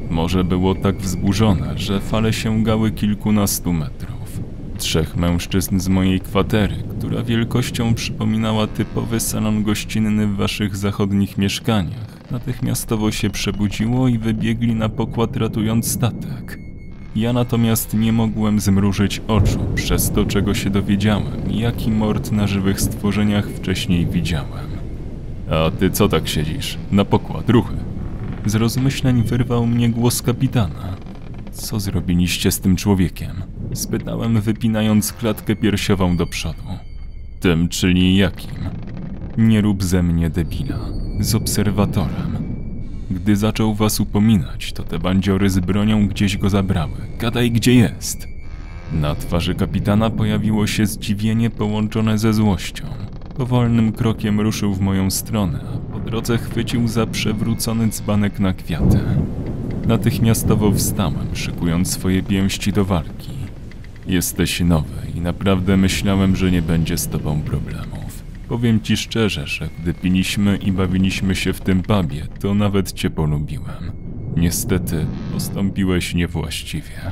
Morze 0.10 0.44
było 0.44 0.76
tak 0.76 0.98
wzburzone, 0.98 1.78
że 1.78 2.00
fale 2.00 2.34
sięgały 2.34 2.92
kilkunastu 2.92 3.74
metrów. 3.74 4.40
Trzech 4.78 5.16
mężczyzn 5.16 5.80
z 5.80 5.88
mojej 5.88 6.20
kwatery, 6.20 6.76
która 6.98 7.24
wielkością 7.24 7.94
przypominała 7.94 8.68
typowy 8.68 9.20
salon 9.20 9.64
gościnny 9.64 10.28
w 10.28 10.36
waszych 10.36 10.76
zachodnich 10.76 11.38
mieszkaniach, 11.38 12.32
natychmiastowo 12.32 13.12
się 13.12 13.30
przebudziło 13.30 14.08
i 14.08 14.18
wybiegli 14.18 14.76
na 14.76 14.90
pokład 14.90 15.38
ratując 15.38 15.92
statek. 15.92 16.60
Ja 17.16 17.34
natomiast 17.34 17.94
nie 17.94 18.14
mogłem 18.14 18.60
zmrużyć 18.60 19.22
oczu 19.28 19.60
przez 19.76 20.12
to, 20.12 20.26
czego 20.26 20.54
się 20.54 20.70
dowiedziałem, 20.70 21.34
jaki 21.50 21.92
mord 21.92 22.32
na 22.32 22.48
żywych 22.48 22.82
stworzeniach 22.82 23.48
wcześniej 23.48 24.06
widziałem. 24.06 24.70
A 25.52 25.72
ty 25.72 25.90
co 25.90 26.10
tak 26.10 26.28
siedzisz? 26.28 26.78
Na 26.92 27.06
pokład, 27.06 27.50
ruchy. 27.50 27.95
Z 28.46 28.56
rozmyśleń 28.56 29.24
wyrwał 29.24 29.68
mnie 29.68 29.90
głos 29.90 30.22
kapitana. 30.22 30.96
Co 31.52 31.80
zrobiliście 31.80 32.52
z 32.52 32.60
tym 32.60 32.75
człowiekiem? 32.75 33.32
Spytałem, 33.74 34.42
wypinając 34.42 35.14
klatkę 35.14 35.56
piersiową 35.56 36.18
do 36.18 36.28
przodu. 36.28 36.64
Tym, 37.40 37.70
czyli 37.70 38.16
jakim? 38.16 38.56
Nie 39.38 39.62
rób 39.62 39.84
ze 39.84 40.04
mnie 40.04 40.30
debila. 40.30 40.80
Z 41.20 41.36
obserwatorem. 41.36 42.38
Gdy 43.12 43.36
zaczął 43.36 43.74
was 43.74 44.00
upominać, 44.00 44.74
to 44.74 44.84
te 44.84 45.00
bandziory 45.00 45.50
z 45.50 45.60
bronią 45.60 46.08
gdzieś 46.08 46.38
go 46.38 46.50
zabrały. 46.50 46.98
Gadaj, 47.20 47.52
gdzie 47.52 47.74
jest. 47.74 48.28
Na 48.94 49.16
twarzy 49.16 49.56
kapitana 49.56 50.10
pojawiło 50.10 50.68
się 50.68 50.86
zdziwienie 50.86 51.50
połączone 51.50 52.18
ze 52.18 52.34
złością. 52.34 52.86
Powolnym 53.38 53.92
krokiem 53.92 54.42
ruszył 54.42 54.74
w 54.74 54.82
moją 54.82 55.12
stronę, 55.12 55.60
drodze 56.06 56.38
chwycił 56.38 56.88
za 56.88 57.08
przewrócony 57.08 57.88
dzbanek 57.88 58.40
na 58.40 58.54
kwiaty. 58.54 59.00
Natychmiastowo 59.88 60.72
wstałem, 60.72 61.28
szykując 61.34 61.92
swoje 61.92 62.24
pięści 62.24 62.74
do 62.74 62.86
walki. 62.86 63.32
Jesteś 64.08 64.60
nowy 64.60 65.08
i 65.16 65.22
naprawdę 65.22 65.78
myślałem, 65.78 66.36
że 66.36 66.52
nie 66.52 66.62
będzie 66.62 66.98
z 66.98 67.08
tobą 67.08 67.42
problemów. 67.42 68.24
Powiem 68.50 68.82
ci 68.82 68.98
szczerze, 68.98 69.48
że 69.48 69.70
gdy 69.82 69.94
piliśmy 69.94 70.58
i 70.58 70.72
bawiliśmy 70.72 71.36
się 71.36 71.54
w 71.54 71.62
tym 71.62 71.84
pubie, 71.84 72.28
to 72.40 72.54
nawet 72.54 72.92
cię 72.92 73.10
polubiłem. 73.10 73.92
Niestety, 74.38 75.06
postąpiłeś 75.34 76.14
niewłaściwie. 76.14 77.12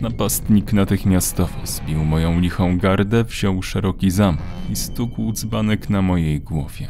Napastnik 0.00 0.72
natychmiastowo 0.72 1.66
zbił 1.66 2.04
moją 2.04 2.40
lichą 2.40 2.78
gardę, 2.78 3.24
wziął 3.24 3.62
szeroki 3.62 4.10
zamach 4.10 4.70
i 4.70 4.76
stukł 4.76 5.32
dzbanek 5.32 5.90
na 5.90 6.02
mojej 6.02 6.40
głowie. 6.40 6.88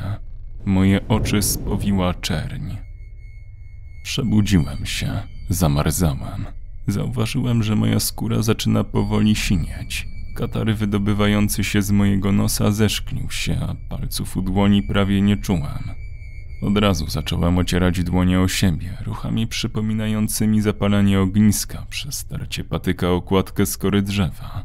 Moje 0.69 1.09
oczy 1.09 1.43
spowiła 1.43 2.15
czerń. 2.15 2.77
Przebudziłem 4.03 4.87
się, 4.87 5.23
zamarzałem. 5.49 6.47
Zauważyłem, 6.87 7.63
że 7.63 7.77
moja 7.77 8.01
skóra 8.01 8.43
zaczyna 8.43 8.85
powoli 8.85 9.37
sinieć. 9.37 10.09
Katary 10.37 10.75
wydobywający 10.75 11.65
się 11.65 11.83
z 11.83 11.91
mojego 11.91 12.33
nosa 12.33 12.71
zeszklił 12.71 13.31
się, 13.31 13.57
a 13.61 13.75
palców 13.89 14.37
u 14.37 14.43
dłoni 14.43 14.83
prawie 14.83 15.23
nie 15.23 15.37
czułem. 15.37 15.91
Od 16.63 16.79
razu 16.79 17.07
zacząłem 17.11 17.59
ocierać 17.59 18.05
dłonie 18.05 18.41
o 18.41 18.49
siebie, 18.49 18.97
ruchami 19.05 19.47
przypominającymi 19.47 20.61
zapalanie 20.61 21.21
ogniska 21.21 21.87
przez 21.91 22.15
starcie 22.15 22.65
patyka 22.65 23.11
o 23.11 23.23
kładkę 23.23 23.67
skory 23.67 24.03
drzewa. 24.03 24.65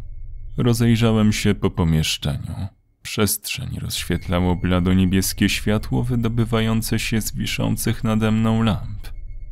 Rozejrzałem 0.57 1.33
się 1.33 1.55
po 1.55 1.69
pomieszczeniu. 1.69 2.82
Przestrzeń 3.03 3.79
rozświetlało 3.81 4.55
blado-niebieskie 4.55 5.49
światło 5.49 6.03
wydobywające 6.03 6.99
się 6.99 7.21
z 7.21 7.35
wiszących 7.35 8.03
nade 8.03 8.31
mną 8.31 8.63
lamp. 8.63 9.07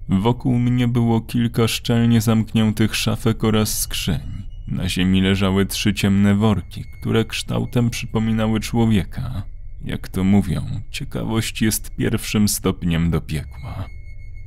Wokół 0.10 0.60
mnie 0.60 0.88
było 0.88 1.22
kilka 1.22 1.68
szczelnie 1.68 2.22
zamkniętych 2.22 2.96
szafek 2.96 3.44
oraz 3.44 3.80
skrzyń. 3.80 4.20
Na 4.68 4.90
ziemi 4.90 5.22
leżały 5.22 5.66
trzy 5.66 5.94
ciemne 5.94 6.36
worki, 6.36 6.86
które 7.00 7.26
kształtem 7.26 7.90
przypominały 7.90 8.60
człowieka. 8.60 9.44
Jak 9.86 10.08
to 10.08 10.24
mówią, 10.24 10.66
ciekawość 10.92 11.62
jest 11.62 11.96
pierwszym 11.96 12.48
stopniem 12.48 13.12
do 13.12 13.22
piekła. 13.22 13.86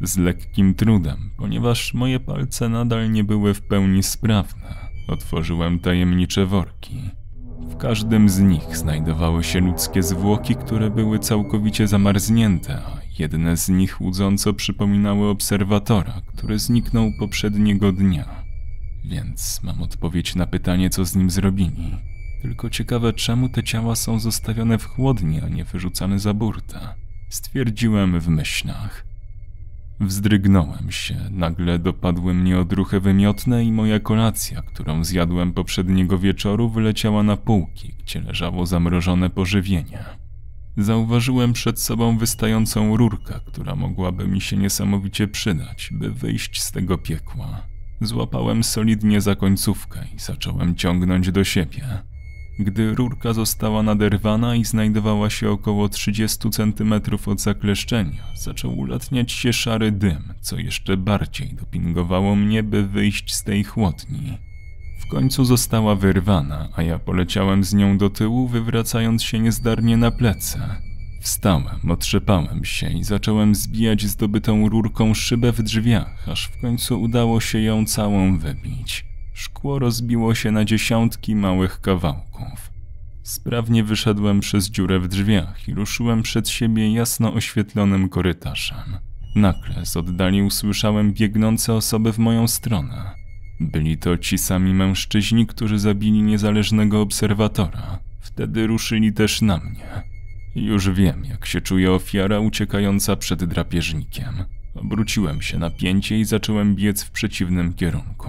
Z 0.00 0.16
lekkim 0.18 0.74
trudem, 0.74 1.30
ponieważ 1.36 1.94
moje 1.94 2.20
palce 2.20 2.68
nadal 2.68 3.10
nie 3.10 3.24
były 3.24 3.54
w 3.54 3.62
pełni 3.62 4.02
sprawne, 4.02 4.74
otworzyłem 5.08 5.80
tajemnicze 5.80 6.46
worki. 6.46 7.23
W 7.74 7.76
każdym 7.76 8.28
z 8.28 8.40
nich 8.40 8.76
znajdowały 8.76 9.44
się 9.44 9.60
ludzkie 9.60 10.02
zwłoki, 10.02 10.56
które 10.56 10.90
były 10.90 11.18
całkowicie 11.18 11.88
zamarznięte, 11.88 12.74
a 12.74 13.00
jedne 13.18 13.56
z 13.56 13.68
nich 13.68 14.00
łudząco 14.00 14.52
przypominały 14.52 15.28
obserwatora, 15.28 16.20
który 16.26 16.58
zniknął 16.58 17.10
poprzedniego 17.18 17.92
dnia. 17.92 18.42
Więc 19.04 19.60
mam 19.62 19.82
odpowiedź 19.82 20.34
na 20.34 20.46
pytanie, 20.46 20.90
co 20.90 21.04
z 21.04 21.16
nim 21.16 21.30
zrobili. 21.30 21.96
Tylko 22.42 22.70
ciekawe, 22.70 23.12
czemu 23.12 23.48
te 23.48 23.62
ciała 23.62 23.96
są 23.96 24.20
zostawione 24.20 24.78
w 24.78 24.84
chłodni, 24.84 25.40
a 25.40 25.48
nie 25.48 25.64
wyrzucane 25.64 26.18
za 26.18 26.34
burtę. 26.34 26.80
Stwierdziłem 27.28 28.20
w 28.20 28.28
myślach. 28.28 29.13
Wzdrygnąłem 30.00 30.90
się, 30.90 31.16
nagle 31.30 31.78
dopadły 31.78 32.34
mnie 32.34 32.58
odruchy 32.58 33.00
wymiotne 33.00 33.64
i 33.64 33.72
moja 33.72 34.00
kolacja, 34.00 34.62
którą 34.62 35.04
zjadłem 35.04 35.52
poprzedniego 35.52 36.18
wieczoru, 36.18 36.68
wyleciała 36.70 37.22
na 37.22 37.36
półki, 37.36 37.94
gdzie 37.98 38.20
leżało 38.20 38.66
zamrożone 38.66 39.30
pożywienie. 39.30 40.04
Zauważyłem 40.76 41.52
przed 41.52 41.80
sobą 41.80 42.18
wystającą 42.18 42.96
rurkę, 42.96 43.40
która 43.46 43.76
mogłaby 43.76 44.28
mi 44.28 44.40
się 44.40 44.56
niesamowicie 44.56 45.28
przydać, 45.28 45.88
by 45.92 46.10
wyjść 46.10 46.62
z 46.62 46.72
tego 46.72 46.98
piekła. 46.98 47.62
Złapałem 48.00 48.64
solidnie 48.64 49.20
za 49.20 49.34
końcówkę 49.34 50.00
i 50.16 50.18
zacząłem 50.18 50.74
ciągnąć 50.74 51.32
do 51.32 51.44
siebie. 51.44 51.84
Gdy 52.58 52.94
rurka 52.94 53.32
została 53.32 53.82
naderwana 53.82 54.56
i 54.56 54.64
znajdowała 54.64 55.30
się 55.30 55.50
około 55.50 55.88
30 55.88 56.50
cm 56.50 56.94
od 57.26 57.40
zakleszczenia, 57.40 58.24
zaczął 58.34 58.78
ulatniać 58.78 59.32
się 59.32 59.52
szary 59.52 59.92
dym, 59.92 60.34
co 60.40 60.58
jeszcze 60.58 60.96
bardziej 60.96 61.54
dopingowało 61.54 62.36
mnie, 62.36 62.62
by 62.62 62.86
wyjść 62.86 63.34
z 63.34 63.44
tej 63.44 63.64
chłodni. 63.64 64.38
W 65.00 65.06
końcu 65.10 65.44
została 65.44 65.94
wyrwana, 65.94 66.68
a 66.76 66.82
ja 66.82 66.98
poleciałem 66.98 67.64
z 67.64 67.74
nią 67.74 67.98
do 67.98 68.10
tyłu, 68.10 68.48
wywracając 68.48 69.22
się 69.22 69.38
niezdarnie 69.38 69.96
na 69.96 70.10
plecy. 70.10 70.58
Wstałem, 71.20 71.90
otrzepałem 71.90 72.64
się 72.64 72.90
i 72.90 73.04
zacząłem 73.04 73.54
zbijać 73.54 74.06
zdobytą 74.06 74.68
rurką 74.68 75.14
szybę 75.14 75.52
w 75.52 75.62
drzwiach, 75.62 76.28
aż 76.28 76.46
w 76.46 76.60
końcu 76.60 77.02
udało 77.02 77.40
się 77.40 77.60
ją 77.60 77.86
całą 77.86 78.38
wybić. 78.38 79.13
Szkło 79.34 79.78
rozbiło 79.78 80.34
się 80.34 80.50
na 80.50 80.64
dziesiątki 80.64 81.36
małych 81.36 81.80
kawałków. 81.80 82.70
Sprawnie 83.22 83.84
wyszedłem 83.84 84.40
przez 84.40 84.70
dziurę 84.70 85.00
w 85.00 85.08
drzwiach 85.08 85.68
i 85.68 85.74
ruszyłem 85.74 86.22
przed 86.22 86.48
siebie 86.48 86.92
jasno 86.92 87.34
oświetlonym 87.34 88.08
korytarzem. 88.08 88.96
Nagle 89.36 89.86
z 89.86 89.96
oddali 89.96 90.42
usłyszałem 90.42 91.12
biegnące 91.12 91.74
osoby 91.74 92.12
w 92.12 92.18
moją 92.18 92.48
stronę. 92.48 93.14
Byli 93.60 93.98
to 93.98 94.18
ci 94.18 94.38
sami 94.38 94.74
mężczyźni, 94.74 95.46
którzy 95.46 95.78
zabili 95.78 96.22
niezależnego 96.22 97.00
obserwatora. 97.00 97.98
Wtedy 98.20 98.66
ruszyli 98.66 99.12
też 99.12 99.42
na 99.42 99.58
mnie. 99.58 100.02
Już 100.54 100.90
wiem, 100.90 101.24
jak 101.24 101.46
się 101.46 101.60
czuje 101.60 101.92
ofiara 101.92 102.40
uciekająca 102.40 103.16
przed 103.16 103.44
drapieżnikiem. 103.44 104.44
Obróciłem 104.74 105.42
się 105.42 105.58
na 105.58 105.70
pięcie 105.70 106.18
i 106.18 106.24
zacząłem 106.24 106.74
biec 106.74 107.02
w 107.02 107.10
przeciwnym 107.10 107.74
kierunku. 107.74 108.28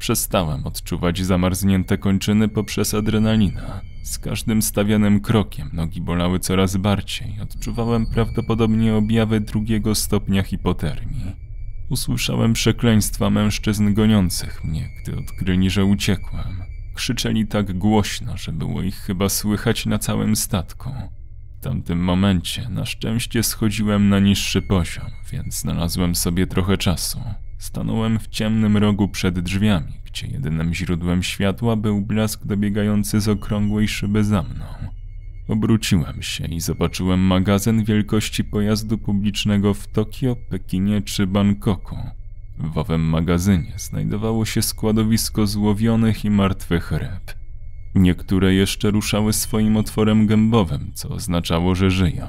Przestałem 0.00 0.66
odczuwać 0.66 1.24
zamarznięte 1.24 1.98
kończyny 1.98 2.48
poprzez 2.48 2.94
adrenalinę. 2.94 3.80
Z 4.02 4.18
każdym 4.18 4.62
stawianym 4.62 5.20
krokiem 5.20 5.70
nogi 5.72 6.00
bolały 6.00 6.38
coraz 6.38 6.76
bardziej. 6.76 7.40
Odczuwałem 7.42 8.06
prawdopodobnie 8.06 8.94
objawy 8.94 9.40
drugiego 9.40 9.94
stopnia 9.94 10.42
hipotermii. 10.42 11.36
Usłyszałem 11.90 12.52
przekleństwa 12.52 13.30
mężczyzn 13.30 13.94
goniących 13.94 14.64
mnie, 14.64 14.88
gdy 15.02 15.18
odkryli, 15.18 15.70
że 15.70 15.84
uciekłem. 15.84 16.62
Krzyczeli 16.94 17.46
tak 17.46 17.78
głośno, 17.78 18.36
że 18.36 18.52
było 18.52 18.82
ich 18.82 18.96
chyba 18.96 19.28
słychać 19.28 19.86
na 19.86 19.98
całym 19.98 20.36
statku. 20.36 20.90
W 21.60 21.62
tamtym 21.62 21.98
momencie 21.98 22.68
na 22.68 22.86
szczęście 22.86 23.42
schodziłem 23.42 24.08
na 24.08 24.18
niższy 24.18 24.62
poziom, 24.62 25.10
więc 25.32 25.54
znalazłem 25.54 26.14
sobie 26.14 26.46
trochę 26.46 26.78
czasu. 26.78 27.20
Stanąłem 27.60 28.18
w 28.18 28.28
ciemnym 28.28 28.76
rogu 28.76 29.08
przed 29.08 29.40
drzwiami, 29.40 29.92
gdzie 30.04 30.26
jedynym 30.26 30.74
źródłem 30.74 31.22
światła 31.22 31.76
był 31.76 32.00
blask 32.00 32.46
dobiegający 32.46 33.20
z 33.20 33.28
okrągłej 33.28 33.88
szyby 33.88 34.24
za 34.24 34.42
mną. 34.42 34.64
Obróciłem 35.48 36.22
się 36.22 36.44
i 36.44 36.60
zobaczyłem 36.60 37.20
magazyn 37.20 37.84
wielkości 37.84 38.44
pojazdu 38.44 38.98
publicznego 38.98 39.74
w 39.74 39.86
Tokio, 39.86 40.36
Pekinie 40.50 41.02
czy 41.02 41.26
Bangkoku. 41.26 41.96
W 42.58 42.78
owym 42.78 43.00
magazynie 43.00 43.72
znajdowało 43.76 44.44
się 44.44 44.62
składowisko 44.62 45.46
złowionych 45.46 46.24
i 46.24 46.30
martwych 46.30 46.92
ryb. 46.92 47.34
Niektóre 47.94 48.54
jeszcze 48.54 48.90
ruszały 48.90 49.32
swoim 49.32 49.76
otworem 49.76 50.26
gębowym, 50.26 50.90
co 50.94 51.08
oznaczało, 51.08 51.74
że 51.74 51.90
żyją. 51.90 52.26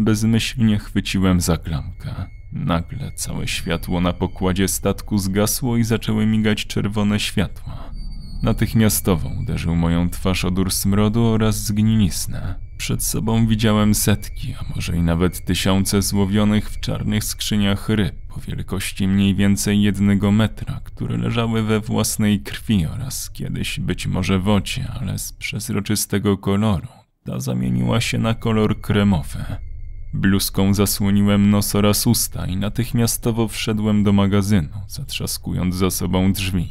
Bezmyślnie 0.00 0.78
chwyciłem 0.78 1.40
za 1.40 1.56
klamkę. 1.56 2.14
Nagle 2.52 3.12
całe 3.12 3.48
światło 3.48 4.00
na 4.00 4.12
pokładzie 4.12 4.68
statku 4.68 5.18
zgasło 5.18 5.76
i 5.76 5.84
zaczęły 5.84 6.26
migać 6.26 6.66
czerwone 6.66 7.20
światła. 7.20 7.90
Natychmiastowo 8.42 9.30
uderzył 9.40 9.76
moją 9.76 10.10
twarz 10.10 10.44
odór 10.44 10.70
smrodu 10.70 11.24
oraz 11.24 11.64
zgnilizny. 11.64 12.40
Przed 12.76 13.04
sobą 13.04 13.46
widziałem 13.46 13.94
setki, 13.94 14.54
a 14.60 14.74
może 14.74 14.96
i 14.96 15.02
nawet 15.02 15.44
tysiące 15.44 16.02
złowionych 16.02 16.70
w 16.70 16.80
czarnych 16.80 17.24
skrzyniach 17.24 17.88
ryb 17.88 18.16
o 18.36 18.40
wielkości 18.40 19.08
mniej 19.08 19.34
więcej 19.34 19.82
jednego 19.82 20.32
metra, 20.32 20.80
które 20.84 21.16
leżały 21.16 21.62
we 21.62 21.80
własnej 21.80 22.40
krwi 22.40 22.86
oraz 22.86 23.30
kiedyś 23.30 23.80
być 23.80 24.06
może 24.06 24.38
wodzie, 24.38 24.88
ale 25.00 25.18
z 25.18 25.32
przezroczystego 25.32 26.38
koloru. 26.38 26.88
Ta 27.24 27.40
zamieniła 27.40 28.00
się 28.00 28.18
na 28.18 28.34
kolor 28.34 28.80
kremowy. 28.80 29.44
Bluzką 30.14 30.74
zasłoniłem 30.74 31.50
nos 31.50 31.74
oraz 31.74 32.06
usta 32.06 32.46
i 32.46 32.56
natychmiastowo 32.56 33.48
wszedłem 33.48 34.04
do 34.04 34.12
magazynu, 34.12 34.68
zatrzaskując 34.88 35.74
za 35.74 35.90
sobą 35.90 36.32
drzwi. 36.32 36.68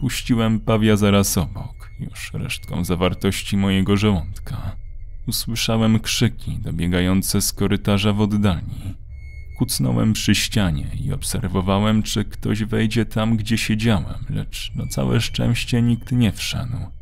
Puściłem 0.00 0.60
pawia 0.60 0.96
zaraz 0.96 1.38
obok, 1.38 1.90
już 2.00 2.32
resztką 2.34 2.84
zawartości 2.84 3.56
mojego 3.56 3.96
żołądka. 3.96 4.76
Usłyszałem 5.26 6.00
krzyki 6.00 6.58
dobiegające 6.58 7.40
z 7.40 7.52
korytarza 7.52 8.12
w 8.12 8.20
oddali. 8.20 8.96
Kucnąłem 9.58 10.12
przy 10.12 10.34
ścianie 10.34 10.86
i 11.04 11.12
obserwowałem, 11.12 12.02
czy 12.02 12.24
ktoś 12.24 12.64
wejdzie 12.64 13.06
tam, 13.06 13.36
gdzie 13.36 13.58
siedziałem, 13.58 14.24
lecz 14.30 14.72
na 14.74 14.86
całe 14.86 15.20
szczęście 15.20 15.82
nikt 15.82 16.12
nie 16.12 16.32
wszedł. 16.32 16.99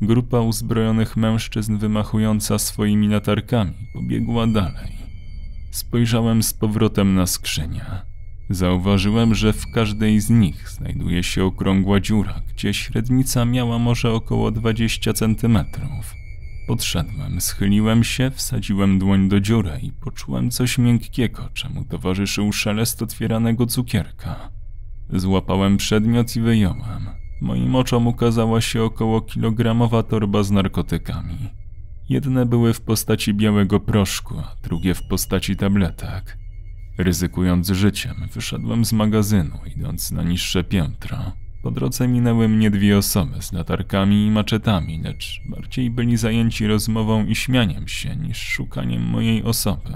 Grupa 0.00 0.40
uzbrojonych 0.40 1.16
mężczyzn 1.16 1.76
wymachująca 1.76 2.58
swoimi 2.58 3.08
latarkami 3.08 3.74
pobiegła 3.92 4.46
dalej. 4.46 4.92
Spojrzałem 5.70 6.42
z 6.42 6.52
powrotem 6.52 7.14
na 7.14 7.26
skrzynię. 7.26 7.84
Zauważyłem, 8.50 9.34
że 9.34 9.52
w 9.52 9.70
każdej 9.74 10.20
z 10.20 10.30
nich 10.30 10.70
znajduje 10.70 11.22
się 11.22 11.44
okrągła 11.44 12.00
dziura, 12.00 12.42
gdzie 12.54 12.74
średnica 12.74 13.44
miała 13.44 13.78
może 13.78 14.12
około 14.12 14.50
20 14.50 15.12
centymetrów. 15.12 16.14
Podszedłem, 16.66 17.40
schyliłem 17.40 18.04
się, 18.04 18.30
wsadziłem 18.30 18.98
dłoń 18.98 19.28
do 19.28 19.40
dziury 19.40 19.80
i 19.82 19.92
poczułem 19.92 20.50
coś 20.50 20.78
miękkiego, 20.78 21.48
czemu 21.54 21.84
towarzyszył 21.84 22.52
szelest 22.52 23.02
otwieranego 23.02 23.66
cukierka. 23.66 24.50
Złapałem 25.10 25.76
przedmiot 25.76 26.36
i 26.36 26.40
wyjąłem. 26.40 27.27
Moim 27.40 27.76
oczom 27.76 28.06
ukazała 28.06 28.60
się 28.60 28.82
około 28.82 29.20
kilogramowa 29.20 30.02
torba 30.02 30.42
z 30.42 30.50
narkotykami. 30.50 31.38
Jedne 32.08 32.46
były 32.46 32.74
w 32.74 32.80
postaci 32.80 33.34
białego 33.34 33.80
proszku, 33.80 34.34
drugie 34.62 34.94
w 34.94 35.02
postaci 35.02 35.56
tabletek. 35.56 36.38
Ryzykując 36.98 37.68
życiem, 37.68 38.14
wyszedłem 38.34 38.84
z 38.84 38.92
magazynu, 38.92 39.58
idąc 39.76 40.10
na 40.10 40.22
niższe 40.22 40.64
piętro. 40.64 41.18
Po 41.62 41.70
drodze 41.70 42.08
minęły 42.08 42.48
mnie 42.48 42.70
dwie 42.70 42.98
osoby 42.98 43.42
z 43.42 43.52
latarkami 43.52 44.26
i 44.26 44.30
maczetami, 44.30 45.02
lecz 45.02 45.40
bardziej 45.50 45.90
byli 45.90 46.16
zajęci 46.16 46.66
rozmową 46.66 47.26
i 47.26 47.34
śmianiem 47.34 47.88
się 47.88 48.16
niż 48.16 48.38
szukaniem 48.38 49.02
mojej 49.02 49.42
osoby. 49.42 49.92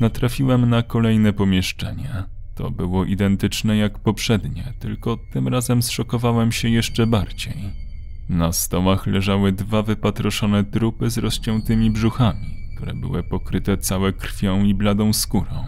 Natrafiłem 0.00 0.70
na 0.70 0.82
kolejne 0.82 1.32
pomieszczenie. 1.32 2.37
To 2.58 2.70
było 2.70 3.04
identyczne 3.04 3.76
jak 3.76 3.98
poprzednie, 3.98 4.72
tylko 4.78 5.18
tym 5.32 5.48
razem 5.48 5.82
zszokowałem 5.82 6.52
się 6.52 6.68
jeszcze 6.68 7.06
bardziej. 7.06 7.54
Na 8.28 8.52
stołach 8.52 9.06
leżały 9.06 9.52
dwa 9.52 9.82
wypatroszone 9.82 10.64
trupy 10.64 11.10
z 11.10 11.18
rozciętymi 11.18 11.90
brzuchami, 11.90 12.68
które 12.76 12.94
były 12.94 13.22
pokryte 13.22 13.78
całe 13.78 14.12
krwią 14.12 14.64
i 14.64 14.74
bladą 14.74 15.12
skórą 15.12 15.64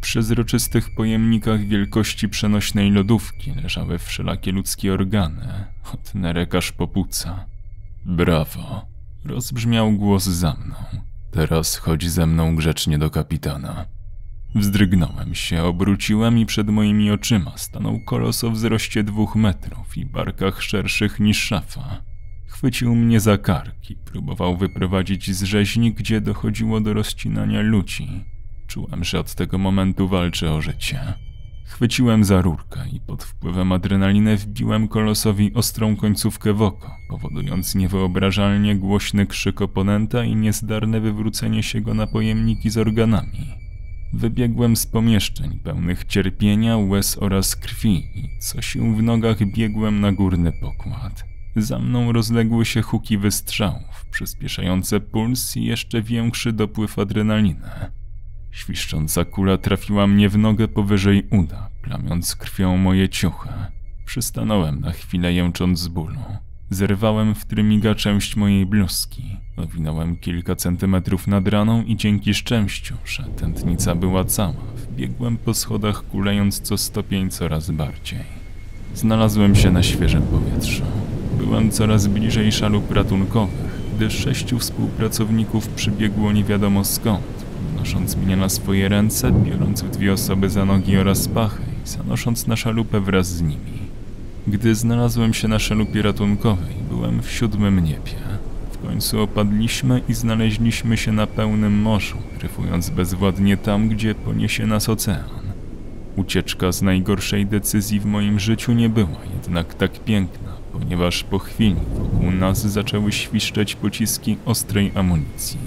przezroczystych 0.00 0.94
pojemnikach 0.94 1.60
wielkości 1.60 2.28
przenośnej 2.28 2.90
lodówki 2.90 3.52
leżały 3.62 3.98
wszelakie 3.98 4.52
ludzkie 4.52 4.92
organy, 4.92 5.64
od 5.94 6.14
nerek 6.14 6.54
aż 6.54 6.72
po 6.72 6.88
płuca. 6.88 7.46
Brawo, 8.04 8.86
rozbrzmiał 9.24 9.92
głos 9.92 10.24
za 10.24 10.54
mną. 10.64 10.74
Teraz 11.30 11.76
chodź 11.76 12.10
ze 12.10 12.26
mną 12.26 12.56
grzecznie 12.56 12.98
do 12.98 13.10
kapitana. 13.10 13.86
Wzdrygnąłem 14.54 15.34
się, 15.34 15.62
obróciłem 15.62 16.38
i 16.38 16.46
przed 16.46 16.68
moimi 16.68 17.10
oczyma 17.10 17.52
stanął 17.56 18.00
kolos 18.00 18.44
o 18.44 18.50
wzroście 18.50 19.02
dwóch 19.02 19.36
metrów 19.36 19.96
i 19.96 20.06
barkach 20.06 20.62
szerszych 20.62 21.20
niż 21.20 21.38
szafa. 21.38 22.02
Chwycił 22.46 22.94
mnie 22.94 23.20
za 23.20 23.38
kark 23.38 23.90
i 23.90 23.96
próbował 23.96 24.56
wyprowadzić 24.56 25.30
z 25.30 25.42
rzeźni, 25.42 25.92
gdzie 25.92 26.20
dochodziło 26.20 26.80
do 26.80 26.92
rozcinania 26.92 27.60
ludzi. 27.60 28.08
Czułem, 28.66 29.04
że 29.04 29.20
od 29.20 29.34
tego 29.34 29.58
momentu 29.58 30.08
walczę 30.08 30.52
o 30.52 30.60
życie. 30.60 31.14
Chwyciłem 31.66 32.24
za 32.24 32.42
rurkę 32.42 32.80
i 32.92 33.00
pod 33.00 33.24
wpływem 33.24 33.72
adrenaliny 33.72 34.36
wbiłem 34.36 34.88
kolosowi 34.88 35.54
ostrą 35.54 35.96
końcówkę 35.96 36.52
w 36.52 36.62
oko, 36.62 36.96
powodując 37.08 37.74
niewyobrażalnie 37.74 38.76
głośny 38.76 39.26
krzyk 39.26 39.62
oponenta 39.62 40.24
i 40.24 40.36
niezdarne 40.36 41.00
wywrócenie 41.00 41.62
się 41.62 41.80
go 41.80 41.94
na 41.94 42.06
pojemniki 42.06 42.70
z 42.70 42.78
organami. 42.78 43.61
Wybiegłem 44.12 44.76
z 44.76 44.86
pomieszczeń 44.86 45.58
pełnych 45.58 46.04
cierpienia, 46.04 46.76
łez 46.76 47.18
oraz 47.18 47.56
krwi 47.56 47.94
i 48.14 48.38
co 48.38 48.62
sił 48.62 48.94
w 48.94 49.02
nogach 49.02 49.38
biegłem 49.46 50.00
na 50.00 50.12
górny 50.12 50.52
pokład. 50.52 51.24
Za 51.56 51.78
mną 51.78 52.12
rozległy 52.12 52.64
się 52.64 52.82
huki 52.82 53.18
wystrzałów, 53.18 54.06
przyspieszające 54.10 55.00
puls 55.00 55.56
i 55.56 55.64
jeszcze 55.64 56.02
większy 56.02 56.52
dopływ 56.52 56.98
adrenaliny. 56.98 57.70
Świszcząca 58.50 59.24
kula 59.24 59.58
trafiła 59.58 60.06
mnie 60.06 60.28
w 60.28 60.38
nogę 60.38 60.68
powyżej 60.68 61.26
uda, 61.30 61.68
plamiąc 61.82 62.36
krwią 62.36 62.76
moje 62.76 63.08
ciuchy. 63.08 63.48
Przystanąłem 64.04 64.80
na 64.80 64.92
chwilę 64.92 65.32
jęcząc 65.32 65.80
z 65.80 65.88
bólu. 65.88 66.20
Zerwałem 66.70 67.34
w 67.34 67.44
trymiga 67.44 67.94
część 67.94 68.36
mojej 68.36 68.66
bluzki. 68.66 69.36
Owinąłem 69.56 70.16
kilka 70.16 70.56
centymetrów 70.56 71.26
nad 71.26 71.48
raną 71.48 71.82
i 71.82 71.96
dzięki 71.96 72.34
szczęściu, 72.34 72.94
że 73.04 73.24
tętnica 73.36 73.94
była 73.94 74.24
cała, 74.24 74.54
wbiegłem 74.88 75.36
po 75.36 75.54
schodach 75.54 76.08
kulejąc 76.08 76.60
co 76.60 76.78
stopień 76.78 77.30
coraz 77.30 77.70
bardziej. 77.70 78.18
Znalazłem 78.94 79.54
się 79.54 79.70
na 79.70 79.82
świeżym 79.82 80.22
powietrzu. 80.22 80.82
Byłem 81.38 81.70
coraz 81.70 82.06
bliżej 82.06 82.52
szalup 82.52 82.90
ratunkowych, 82.90 83.80
gdy 83.96 84.10
sześciu 84.10 84.58
współpracowników 84.58 85.68
przybiegło 85.68 86.32
nie 86.32 86.44
wiadomo 86.44 86.84
skąd, 86.84 87.44
nosząc 87.76 88.16
mnie 88.16 88.36
na 88.36 88.48
swoje 88.48 88.88
ręce, 88.88 89.32
biorąc 89.32 89.82
dwie 89.82 90.12
osoby 90.12 90.50
za 90.50 90.64
nogi 90.64 90.96
oraz 90.96 91.28
pachy 91.28 91.62
i 91.84 91.88
zanosząc 91.88 92.46
na 92.46 92.56
szalupę 92.56 93.00
wraz 93.00 93.26
z 93.26 93.42
nimi. 93.42 93.82
Gdy 94.46 94.74
znalazłem 94.74 95.34
się 95.34 95.48
na 95.48 95.58
szalupie 95.58 96.02
ratunkowej, 96.02 96.74
byłem 96.90 97.22
w 97.22 97.30
siódmym 97.30 97.84
niebie. 97.84 98.12
W 98.82 98.86
końcu 98.86 99.20
opadliśmy 99.20 100.00
i 100.08 100.14
znaleźliśmy 100.14 100.96
się 100.96 101.12
na 101.12 101.26
pełnym 101.26 101.80
morzu, 101.80 102.16
dryfując 102.38 102.90
bezwładnie 102.90 103.56
tam, 103.56 103.88
gdzie 103.88 104.14
poniesie 104.14 104.66
nas 104.66 104.88
ocean. 104.88 105.24
Ucieczka 106.16 106.72
z 106.72 106.82
najgorszej 106.82 107.46
decyzji 107.46 108.00
w 108.00 108.04
moim 108.04 108.40
życiu 108.40 108.72
nie 108.72 108.88
była 108.88 109.18
jednak 109.34 109.74
tak 109.74 110.04
piękna, 110.04 110.48
ponieważ 110.72 111.24
po 111.24 111.38
chwili 111.38 111.76
wokół 111.94 112.30
nas 112.30 112.66
zaczęły 112.66 113.12
świszczeć 113.12 113.74
pociski 113.74 114.36
ostrej 114.44 114.92
amunicji. 114.94 115.58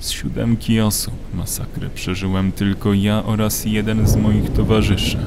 Z 0.00 0.10
siódemki 0.10 0.80
osób 0.80 1.14
masakrę 1.34 1.90
przeżyłem 1.94 2.52
tylko 2.52 2.94
ja 2.94 3.24
oraz 3.24 3.64
jeden 3.64 4.06
z 4.06 4.16
moich 4.16 4.52
towarzyszy. 4.52 5.18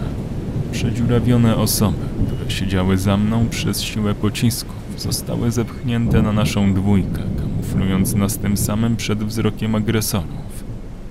Przedziurawione 0.72 1.56
osoby, 1.56 2.06
które 2.28 2.52
siedziały 2.52 2.98
za 2.98 3.18
mną 3.18 3.50
przez 3.50 3.82
siłę 3.82 4.16
pocisków, 4.16 4.81
zostały 5.02 5.52
zepchnięte 5.52 6.22
na 6.22 6.32
naszą 6.32 6.74
dwójkę, 6.74 7.22
kamuflując 7.40 8.14
nas 8.14 8.38
tym 8.38 8.58
samym 8.58 8.96
przed 8.96 9.24
wzrokiem 9.24 9.76
agresorów. 9.76 10.64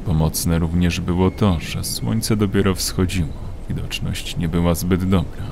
Pomocne 0.06 0.58
również 0.58 1.00
było 1.00 1.30
to, 1.30 1.60
że 1.60 1.84
słońce 1.84 2.36
dopiero 2.36 2.74
wschodziło, 2.74 3.32
widoczność 3.68 4.36
nie 4.36 4.48
była 4.48 4.74
zbyt 4.74 5.08
dobra. 5.08 5.44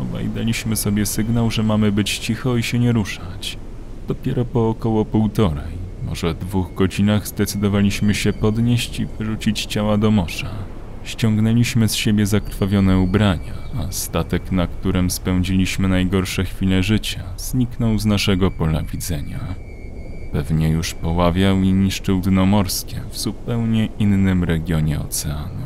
Obaj 0.00 0.28
daliśmy 0.28 0.76
sobie 0.76 1.06
sygnał, 1.06 1.50
że 1.50 1.62
mamy 1.62 1.92
być 1.92 2.18
cicho 2.18 2.56
i 2.56 2.62
się 2.62 2.78
nie 2.78 2.92
ruszać. 2.92 3.58
Dopiero 4.08 4.44
po 4.44 4.68
około 4.68 5.04
półtorej, 5.04 5.74
może 6.06 6.34
dwóch 6.34 6.74
godzinach 6.74 7.28
zdecydowaliśmy 7.28 8.14
się 8.14 8.32
podnieść 8.32 9.00
i 9.00 9.06
wyrzucić 9.06 9.66
ciała 9.66 9.96
do 9.96 10.10
morza. 10.10 10.50
Ściągnęliśmy 11.04 11.88
z 11.88 11.94
siebie 11.94 12.26
zakrwawione 12.26 12.98
ubrania, 12.98 13.54
a 13.78 13.92
statek, 13.92 14.52
na 14.52 14.66
którym 14.66 15.10
spędziliśmy 15.10 15.88
najgorsze 15.88 16.44
chwile 16.44 16.82
życia, 16.82 17.22
zniknął 17.36 17.98
z 17.98 18.06
naszego 18.06 18.50
pola 18.50 18.82
widzenia. 18.82 19.54
Pewnie 20.32 20.68
już 20.68 20.94
poławiał 20.94 21.62
i 21.62 21.72
niszczył 21.72 22.20
dno 22.20 22.46
morskie 22.46 23.00
w 23.10 23.18
zupełnie 23.18 23.88
innym 23.98 24.44
regionie 24.44 25.00
oceanu. 25.00 25.64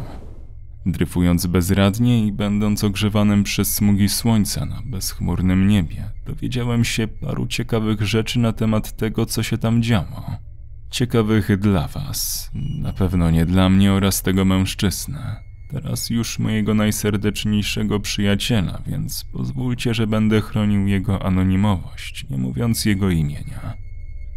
Dryfując 0.87 1.47
bezradnie 1.47 2.27
i 2.27 2.33
będąc 2.33 2.85
ogrzewanym 2.85 3.45
przez 3.45 3.75
smugi 3.75 4.09
słońca 4.09 4.67
na 4.67 4.83
bezchmurnym 4.85 5.69
niebie, 5.69 6.05
dowiedziałem 6.27 6.85
się 6.85 7.09
paru 7.09 7.47
ciekawych 7.47 8.03
rzeczy 8.03 8.39
na 8.39 8.53
temat 8.53 8.97
tego, 8.97 9.27
co 9.27 9.43
się 9.43 9.59
tam 9.59 9.83
działo. 9.83 10.48
Ciekawych 10.91 11.59
dla 11.59 11.89
was, 11.89 12.51
na 12.55 12.93
pewno 12.93 13.31
nie 13.31 13.47
dla 13.47 13.69
mnie 13.69 13.93
oraz 13.93 14.23
tego 14.23 14.45
mężczyznę. 14.45 15.37
Teraz 15.71 16.11
już 16.11 16.39
mojego 16.39 16.75
najserdeczniejszego 16.75 18.01
przyjaciela, 18.01 18.83
więc 18.87 19.25
pozwólcie, 19.33 19.95
że 19.95 20.07
będę 20.07 20.41
chronił 20.41 20.87
jego 20.87 21.27
anonimowość, 21.27 22.27
nie 22.31 22.39
mówiąc 22.39 22.85
jego 22.85 23.11
imienia. 23.11 23.75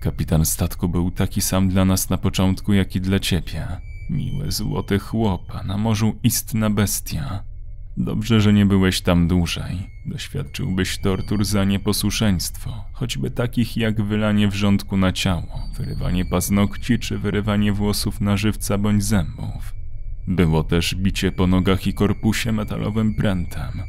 Kapitan 0.02 0.46
statku 0.46 0.90
był 0.90 1.12
taki 1.12 1.42
sam 1.42 1.70
dla 1.70 1.86
nas 1.86 2.10
na 2.10 2.18
początku, 2.18 2.74
jak 2.74 2.96
i 2.96 3.02
dla 3.02 3.20
ciebie. 3.20 3.68
Miły, 4.10 4.52
złoty 4.52 5.00
chłop, 5.00 5.42
a 5.56 5.64
na 5.64 5.78
morzu 5.78 6.16
istna 6.24 6.70
bestia. 6.70 7.44
Dobrze, 7.98 8.42
że 8.42 8.54
nie 8.54 8.66
byłeś 8.66 9.02
tam 9.02 9.28
dłużej. 9.28 9.90
Doświadczyłbyś 10.06 10.98
tortur 10.98 11.46
za 11.46 11.64
nieposłuszeństwo, 11.64 12.86
choćby 12.94 13.32
takich 13.32 13.78
jak 13.78 14.02
wylanie 14.02 14.48
wrzątku 14.48 14.98
na 14.98 15.12
ciało, 15.12 15.61
wyrywanie 15.72 16.26
paznokci 16.26 17.00
czy 17.00 17.18
wyrywanie 17.18 17.74
włosów 17.74 18.22
na 18.22 18.38
żywca 18.38 18.78
bądź 18.78 19.04
zębów. 19.04 19.74
Było 20.28 20.64
też 20.64 20.96
bicie 20.96 21.32
po 21.32 21.48
nogach 21.48 21.88
i 21.88 21.94
korpusie 21.94 22.52
metalowym 22.52 23.16
prętem. 23.16 23.82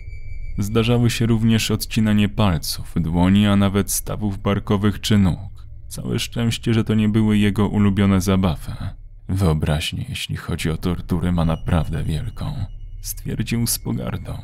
Zdarzały 0.58 1.10
się 1.10 1.26
również 1.26 1.70
odcinanie 1.70 2.28
palców, 2.28 2.94
dłoni, 2.96 3.46
a 3.46 3.56
nawet 3.56 3.90
stawów 3.92 4.38
barkowych 4.38 5.00
czy 5.00 5.18
nóg. 5.18 5.66
Całe 5.88 6.18
szczęście, 6.18 6.74
że 6.74 6.84
to 6.84 6.94
nie 6.94 7.08
były 7.08 7.38
jego 7.38 7.68
ulubione 7.68 8.20
zabawy. 8.20 8.72
Wyobraźnię, 9.28 10.04
jeśli 10.08 10.36
chodzi 10.36 10.70
o 10.70 10.76
tortury, 10.76 11.32
ma 11.32 11.44
naprawdę 11.44 12.04
wielką, 12.04 12.54
stwierdził 13.00 13.66
z 13.66 13.78
pogardą. 13.78 14.38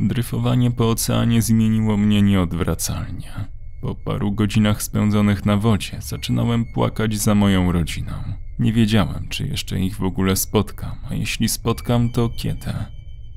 Dryfowanie 0.00 0.70
po 0.70 0.90
oceanie 0.90 1.42
zmieniło 1.42 1.96
mnie 1.96 2.22
nieodwracalnie. 2.22 3.59
Po 3.80 3.94
paru 3.94 4.32
godzinach 4.32 4.82
spędzonych 4.82 5.46
na 5.46 5.56
wodzie 5.56 5.96
zaczynałem 6.00 6.64
płakać 6.64 7.18
za 7.18 7.34
moją 7.34 7.72
rodziną. 7.72 8.12
Nie 8.58 8.72
wiedziałem, 8.72 9.28
czy 9.28 9.46
jeszcze 9.46 9.80
ich 9.80 9.96
w 9.96 10.02
ogóle 10.02 10.36
spotkam, 10.36 10.96
a 11.10 11.14
jeśli 11.14 11.48
spotkam, 11.48 12.10
to 12.10 12.28
kiedy. 12.28 12.72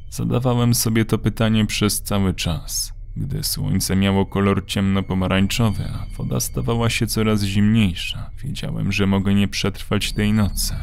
Zadawałem 0.09 0.73
sobie 0.73 1.05
to 1.05 1.17
pytanie 1.17 1.65
przez 1.65 2.01
cały 2.01 2.33
czas. 2.33 2.93
Gdy 3.17 3.43
słońce 3.43 3.95
miało 3.95 4.25
kolor 4.25 4.65
ciemno-pomarańczowy, 4.65 5.83
a 5.93 6.05
woda 6.17 6.39
stawała 6.39 6.89
się 6.89 7.07
coraz 7.07 7.43
zimniejsza, 7.43 8.29
wiedziałem, 8.43 8.91
że 8.91 9.07
mogę 9.07 9.33
nie 9.33 9.47
przetrwać 9.47 10.13
tej 10.13 10.33
nocy. 10.33 10.75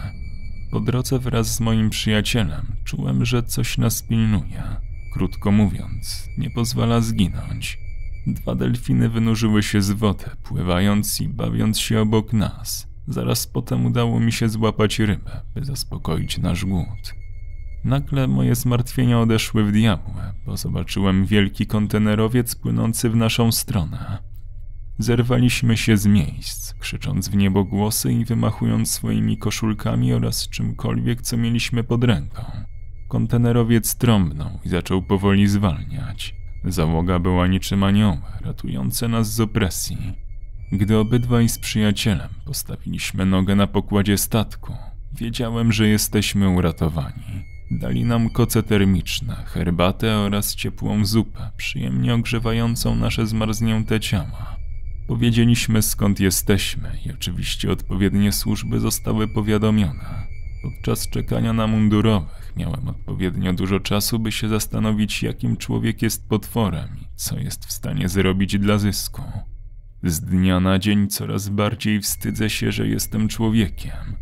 Po 0.71 0.81
drodze 0.81 1.19
wraz 1.19 1.55
z 1.55 1.61
moim 1.61 1.91
przyjacielem 1.91 2.67
czułem, 2.85 3.25
że 3.25 3.43
coś 3.43 3.79
nas 3.79 4.03
pilnuje. 4.03 4.63
Krótko 5.13 5.53
mówiąc, 5.53 6.29
nie 6.39 6.51
pozwala 6.51 7.01
zginąć. 7.01 7.79
Dwa 8.27 8.55
delfiny 8.55 9.09
wynurzyły 9.09 9.63
się 9.63 9.83
z 9.83 9.91
wody, 9.91 10.25
pływając 10.43 11.21
i 11.21 11.29
bawiąc 11.29 11.79
się 11.79 12.01
obok 12.01 12.33
nas. 12.33 12.89
Zaraz 13.07 13.47
potem 13.47 13.87
udało 13.87 14.21
mi 14.21 14.33
się 14.33 14.49
złapać 14.49 14.99
rybę, 14.99 15.41
by 15.55 15.65
zaspokoić 15.65 16.39
nasz 16.39 16.65
głód. 16.65 17.15
Nagle 17.85 18.29
moje 18.29 18.55
zmartwienia 18.55 19.21
odeszły 19.21 19.65
w 19.65 19.73
diabły, 19.73 20.23
bo 20.47 20.57
zobaczyłem 20.57 21.27
wielki 21.27 21.67
kontenerowiec 21.67 22.55
płynący 22.55 23.11
w 23.11 23.17
naszą 23.17 23.53
stronę. 23.53 24.19
Zerwaliśmy 24.99 25.77
się 25.77 25.97
z 25.97 26.07
miejsc, 26.07 26.75
krzycząc 26.75 27.29
w 27.29 27.37
niebo 27.37 27.65
głosy 27.65 28.13
i 28.13 28.25
wymachując 28.25 28.91
swoimi 28.91 29.39
koszulkami 29.39 30.13
oraz 30.13 30.49
czymkolwiek, 30.49 31.23
co 31.23 31.37
mieliśmy 31.37 31.85
pod 31.85 32.05
ręką. 32.05 32.43
Kontenerowiec 33.09 33.95
trąbnął 33.95 34.59
i 34.65 34.69
zaczął 34.69 35.03
powoli 35.03 35.49
zwalniać. 35.49 36.40
Załoga 36.65 37.19
była 37.19 37.47
niczym 37.47 37.83
anioły, 37.83 38.19
ratujące 38.41 39.09
nas 39.09 39.35
z 39.35 39.41
opresji. 39.41 39.99
Gdy 40.73 40.99
obydwaj 40.99 41.49
z 41.49 41.59
przyjacielem 41.59 42.29
postawiliśmy 42.45 43.27
nogę 43.27 43.57
na 43.57 43.67
pokładzie 43.67 44.19
statku, 44.19 44.77
wiedziałem, 45.13 45.73
że 45.73 45.89
jesteśmy 45.89 46.49
uratowani. 46.49 47.51
Dali 47.71 48.05
nam 48.05 48.31
koce 48.31 48.63
termiczne, 48.63 49.37
herbatę 49.47 50.17
oraz 50.17 50.55
ciepłą 50.55 51.05
zupę, 51.05 51.51
przyjemnie 51.57 52.15
ogrzewającą 52.15 52.97
nasze 52.97 53.27
zmarznięte 53.27 54.01
ciała. 54.01 54.57
Powiedzieliśmy 55.07 55.83
skąd 55.83 56.21
jesteśmy 56.21 56.99
i 57.07 57.13
oczywiście 57.13 57.71
odpowiednie 57.71 58.33
służby 58.33 58.81
zostały 58.81 59.29
powiadomione. 59.29 60.30
Podczas 60.63 61.09
czekania 61.09 61.53
na 61.53 61.67
mundurowych 61.67 62.53
miałem 62.57 62.89
odpowiednio 62.89 63.53
dużo 63.53 63.81
czasu, 63.81 64.19
by 64.19 64.33
się 64.33 64.49
zastanowić, 64.49 65.23
jakim 65.23 65.57
człowiek 65.57 66.03
jest 66.03 66.29
potworem 66.29 66.89
i 67.03 67.07
co 67.17 67.39
jest 67.39 67.67
w 67.67 67.73
stanie 67.73 68.09
zrobić 68.09 68.59
dla 68.59 68.79
zysku. 68.79 69.23
Z 70.03 70.21
dnia 70.21 70.61
na 70.61 70.79
dzień 70.79 71.09
coraz 71.09 71.49
bardziej 71.49 72.01
wstydzę 72.01 72.51
się, 72.51 72.73
że 72.73 72.89
jestem 72.89 73.29
człowiekiem. 73.29 74.17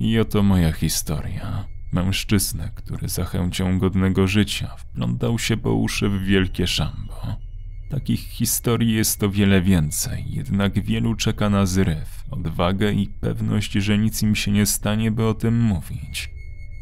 I 0.00 0.18
oto 0.18 0.42
moja 0.42 0.72
historia. 0.72 1.64
Mężczyznę, 1.92 2.70
który 2.74 3.08
za 3.08 3.24
chęcią 3.24 3.78
godnego 3.78 4.26
życia 4.26 4.76
wplątał 4.76 5.38
się 5.38 5.56
po 5.56 5.74
uszy 5.74 6.08
w 6.08 6.22
wielkie 6.22 6.66
szambo. 6.66 7.36
Takich 7.90 8.20
historii 8.20 8.94
jest 8.94 9.22
o 9.22 9.30
wiele 9.30 9.62
więcej, 9.62 10.24
jednak 10.28 10.84
wielu 10.84 11.14
czeka 11.14 11.50
na 11.50 11.66
zryw, 11.66 12.24
odwagę 12.30 12.92
i 12.92 13.08
pewność, 13.08 13.72
że 13.72 13.98
nic 13.98 14.22
im 14.22 14.34
się 14.34 14.50
nie 14.50 14.66
stanie, 14.66 15.10
by 15.10 15.26
o 15.26 15.34
tym 15.34 15.60
mówić. 15.60 16.30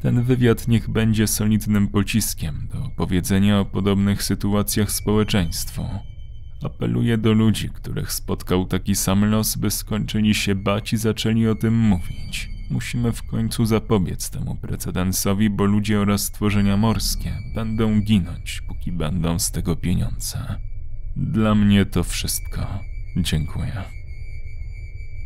Ten 0.03 0.23
wywiad 0.23 0.68
niech 0.68 0.90
będzie 0.90 1.27
solidnym 1.27 1.88
pociskiem 1.88 2.68
do 2.73 2.85
opowiedzenia 2.85 3.61
o 3.61 3.64
podobnych 3.64 4.23
sytuacjach 4.23 4.90
społeczeństwu. 4.90 5.83
Apeluję 6.62 7.18
do 7.18 7.33
ludzi, 7.33 7.71
których 7.71 8.12
spotkał 8.12 8.66
taki 8.66 8.94
sam 8.94 9.25
los, 9.25 9.57
by 9.57 9.71
skończyli 9.71 10.35
się 10.35 10.55
bać 10.55 10.92
i 10.92 10.97
zaczęli 10.97 11.47
o 11.47 11.55
tym 11.55 11.79
mówić. 11.79 12.51
Musimy 12.71 13.12
w 13.12 13.23
końcu 13.23 13.66
zapobiec 13.66 14.31
temu 14.31 14.55
precedensowi, 14.55 15.51
bo 15.51 15.64
ludzie 15.64 16.01
oraz 16.01 16.25
stworzenia 16.25 16.77
morskie 16.77 17.38
będą 17.55 18.01
ginąć, 18.01 18.62
póki 18.68 18.92
będą 18.92 19.38
z 19.38 19.51
tego 19.51 19.77
pieniądze. 19.77 20.67
Dla 21.16 21.55
mnie 21.55 21.87
to 21.87 22.05
wszystko. 22.05 22.85
Dziękuję. 23.16 23.83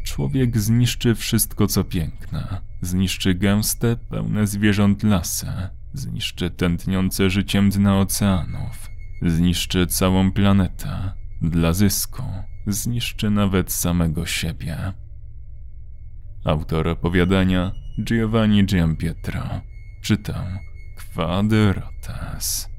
Człowiek 0.05 0.59
zniszczy 0.59 1.15
wszystko, 1.15 1.67
co 1.67 1.85
piękne. 1.85 2.61
Zniszczy 2.81 3.35
gęste, 3.35 3.97
pełne 3.97 4.47
zwierząt 4.47 5.03
lasy. 5.03 5.47
Zniszczy 5.93 6.51
tętniące 6.51 7.31
życiem 7.31 7.71
dna 7.71 7.99
oceanów. 7.99 8.91
Zniszczy 9.23 9.87
całą 9.87 10.33
planetę. 10.33 11.13
Dla 11.43 11.73
zysku. 11.73 12.23
Zniszczy 12.67 13.31
nawet 13.31 13.73
samego 13.73 14.27
siebie. 14.27 14.93
Autor 16.45 16.89
opowiadania 16.89 17.73
Giovanni 18.05 18.67
Giampietro. 18.67 19.43
Czytam 20.03 20.59
Quadrotes. 21.15 22.72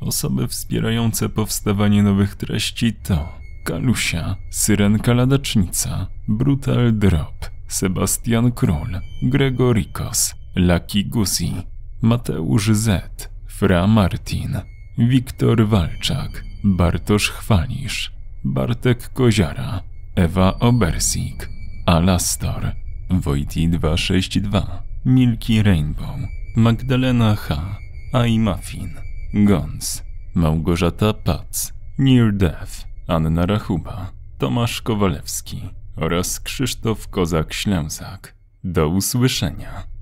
Osoby 0.00 0.48
wspierające 0.48 1.28
powstawanie 1.28 2.02
nowych 2.02 2.34
treści 2.34 2.92
to 2.92 3.38
Kalusia, 3.64 4.36
Syrenka 4.50 5.14
Ladacznica, 5.14 6.06
Brutal 6.28 6.98
Drop, 6.98 7.50
Sebastian 7.68 8.52
Król, 8.52 9.00
Gregorikos, 9.22 10.34
Lucky 10.56 11.04
Guzi, 11.04 11.52
Mateusz 12.02 12.70
Z, 12.72 13.28
Fra 13.46 13.86
Martin, 13.86 14.56
Wiktor 14.98 15.68
Walczak, 15.68 16.44
Bartosz 16.64 17.30
Chwalisz, 17.30 18.12
Bartek 18.44 19.12
Koziara, 19.12 19.82
Ewa 20.16 20.58
Obersik, 20.58 21.48
Alastor, 21.86 22.72
Wojti 23.10 23.68
262, 23.68 24.82
Milky 25.04 25.62
Rainbow, 25.62 26.16
Magdalena 26.56 27.36
H, 27.36 27.78
Ai 28.12 28.38
Muffin, 28.38 29.07
Gons, 29.34 30.02
Małgorzata 30.34 31.12
Pac, 31.12 31.72
Near 31.98 32.32
Death, 32.32 32.72
Anna 33.06 33.46
Rachuba, 33.46 34.12
Tomasz 34.38 34.82
Kowalewski 34.82 35.62
oraz 35.96 36.40
Krzysztof 36.40 37.08
Kozak-Ślęzak. 37.08 38.34
Do 38.64 38.88
usłyszenia. 38.88 39.97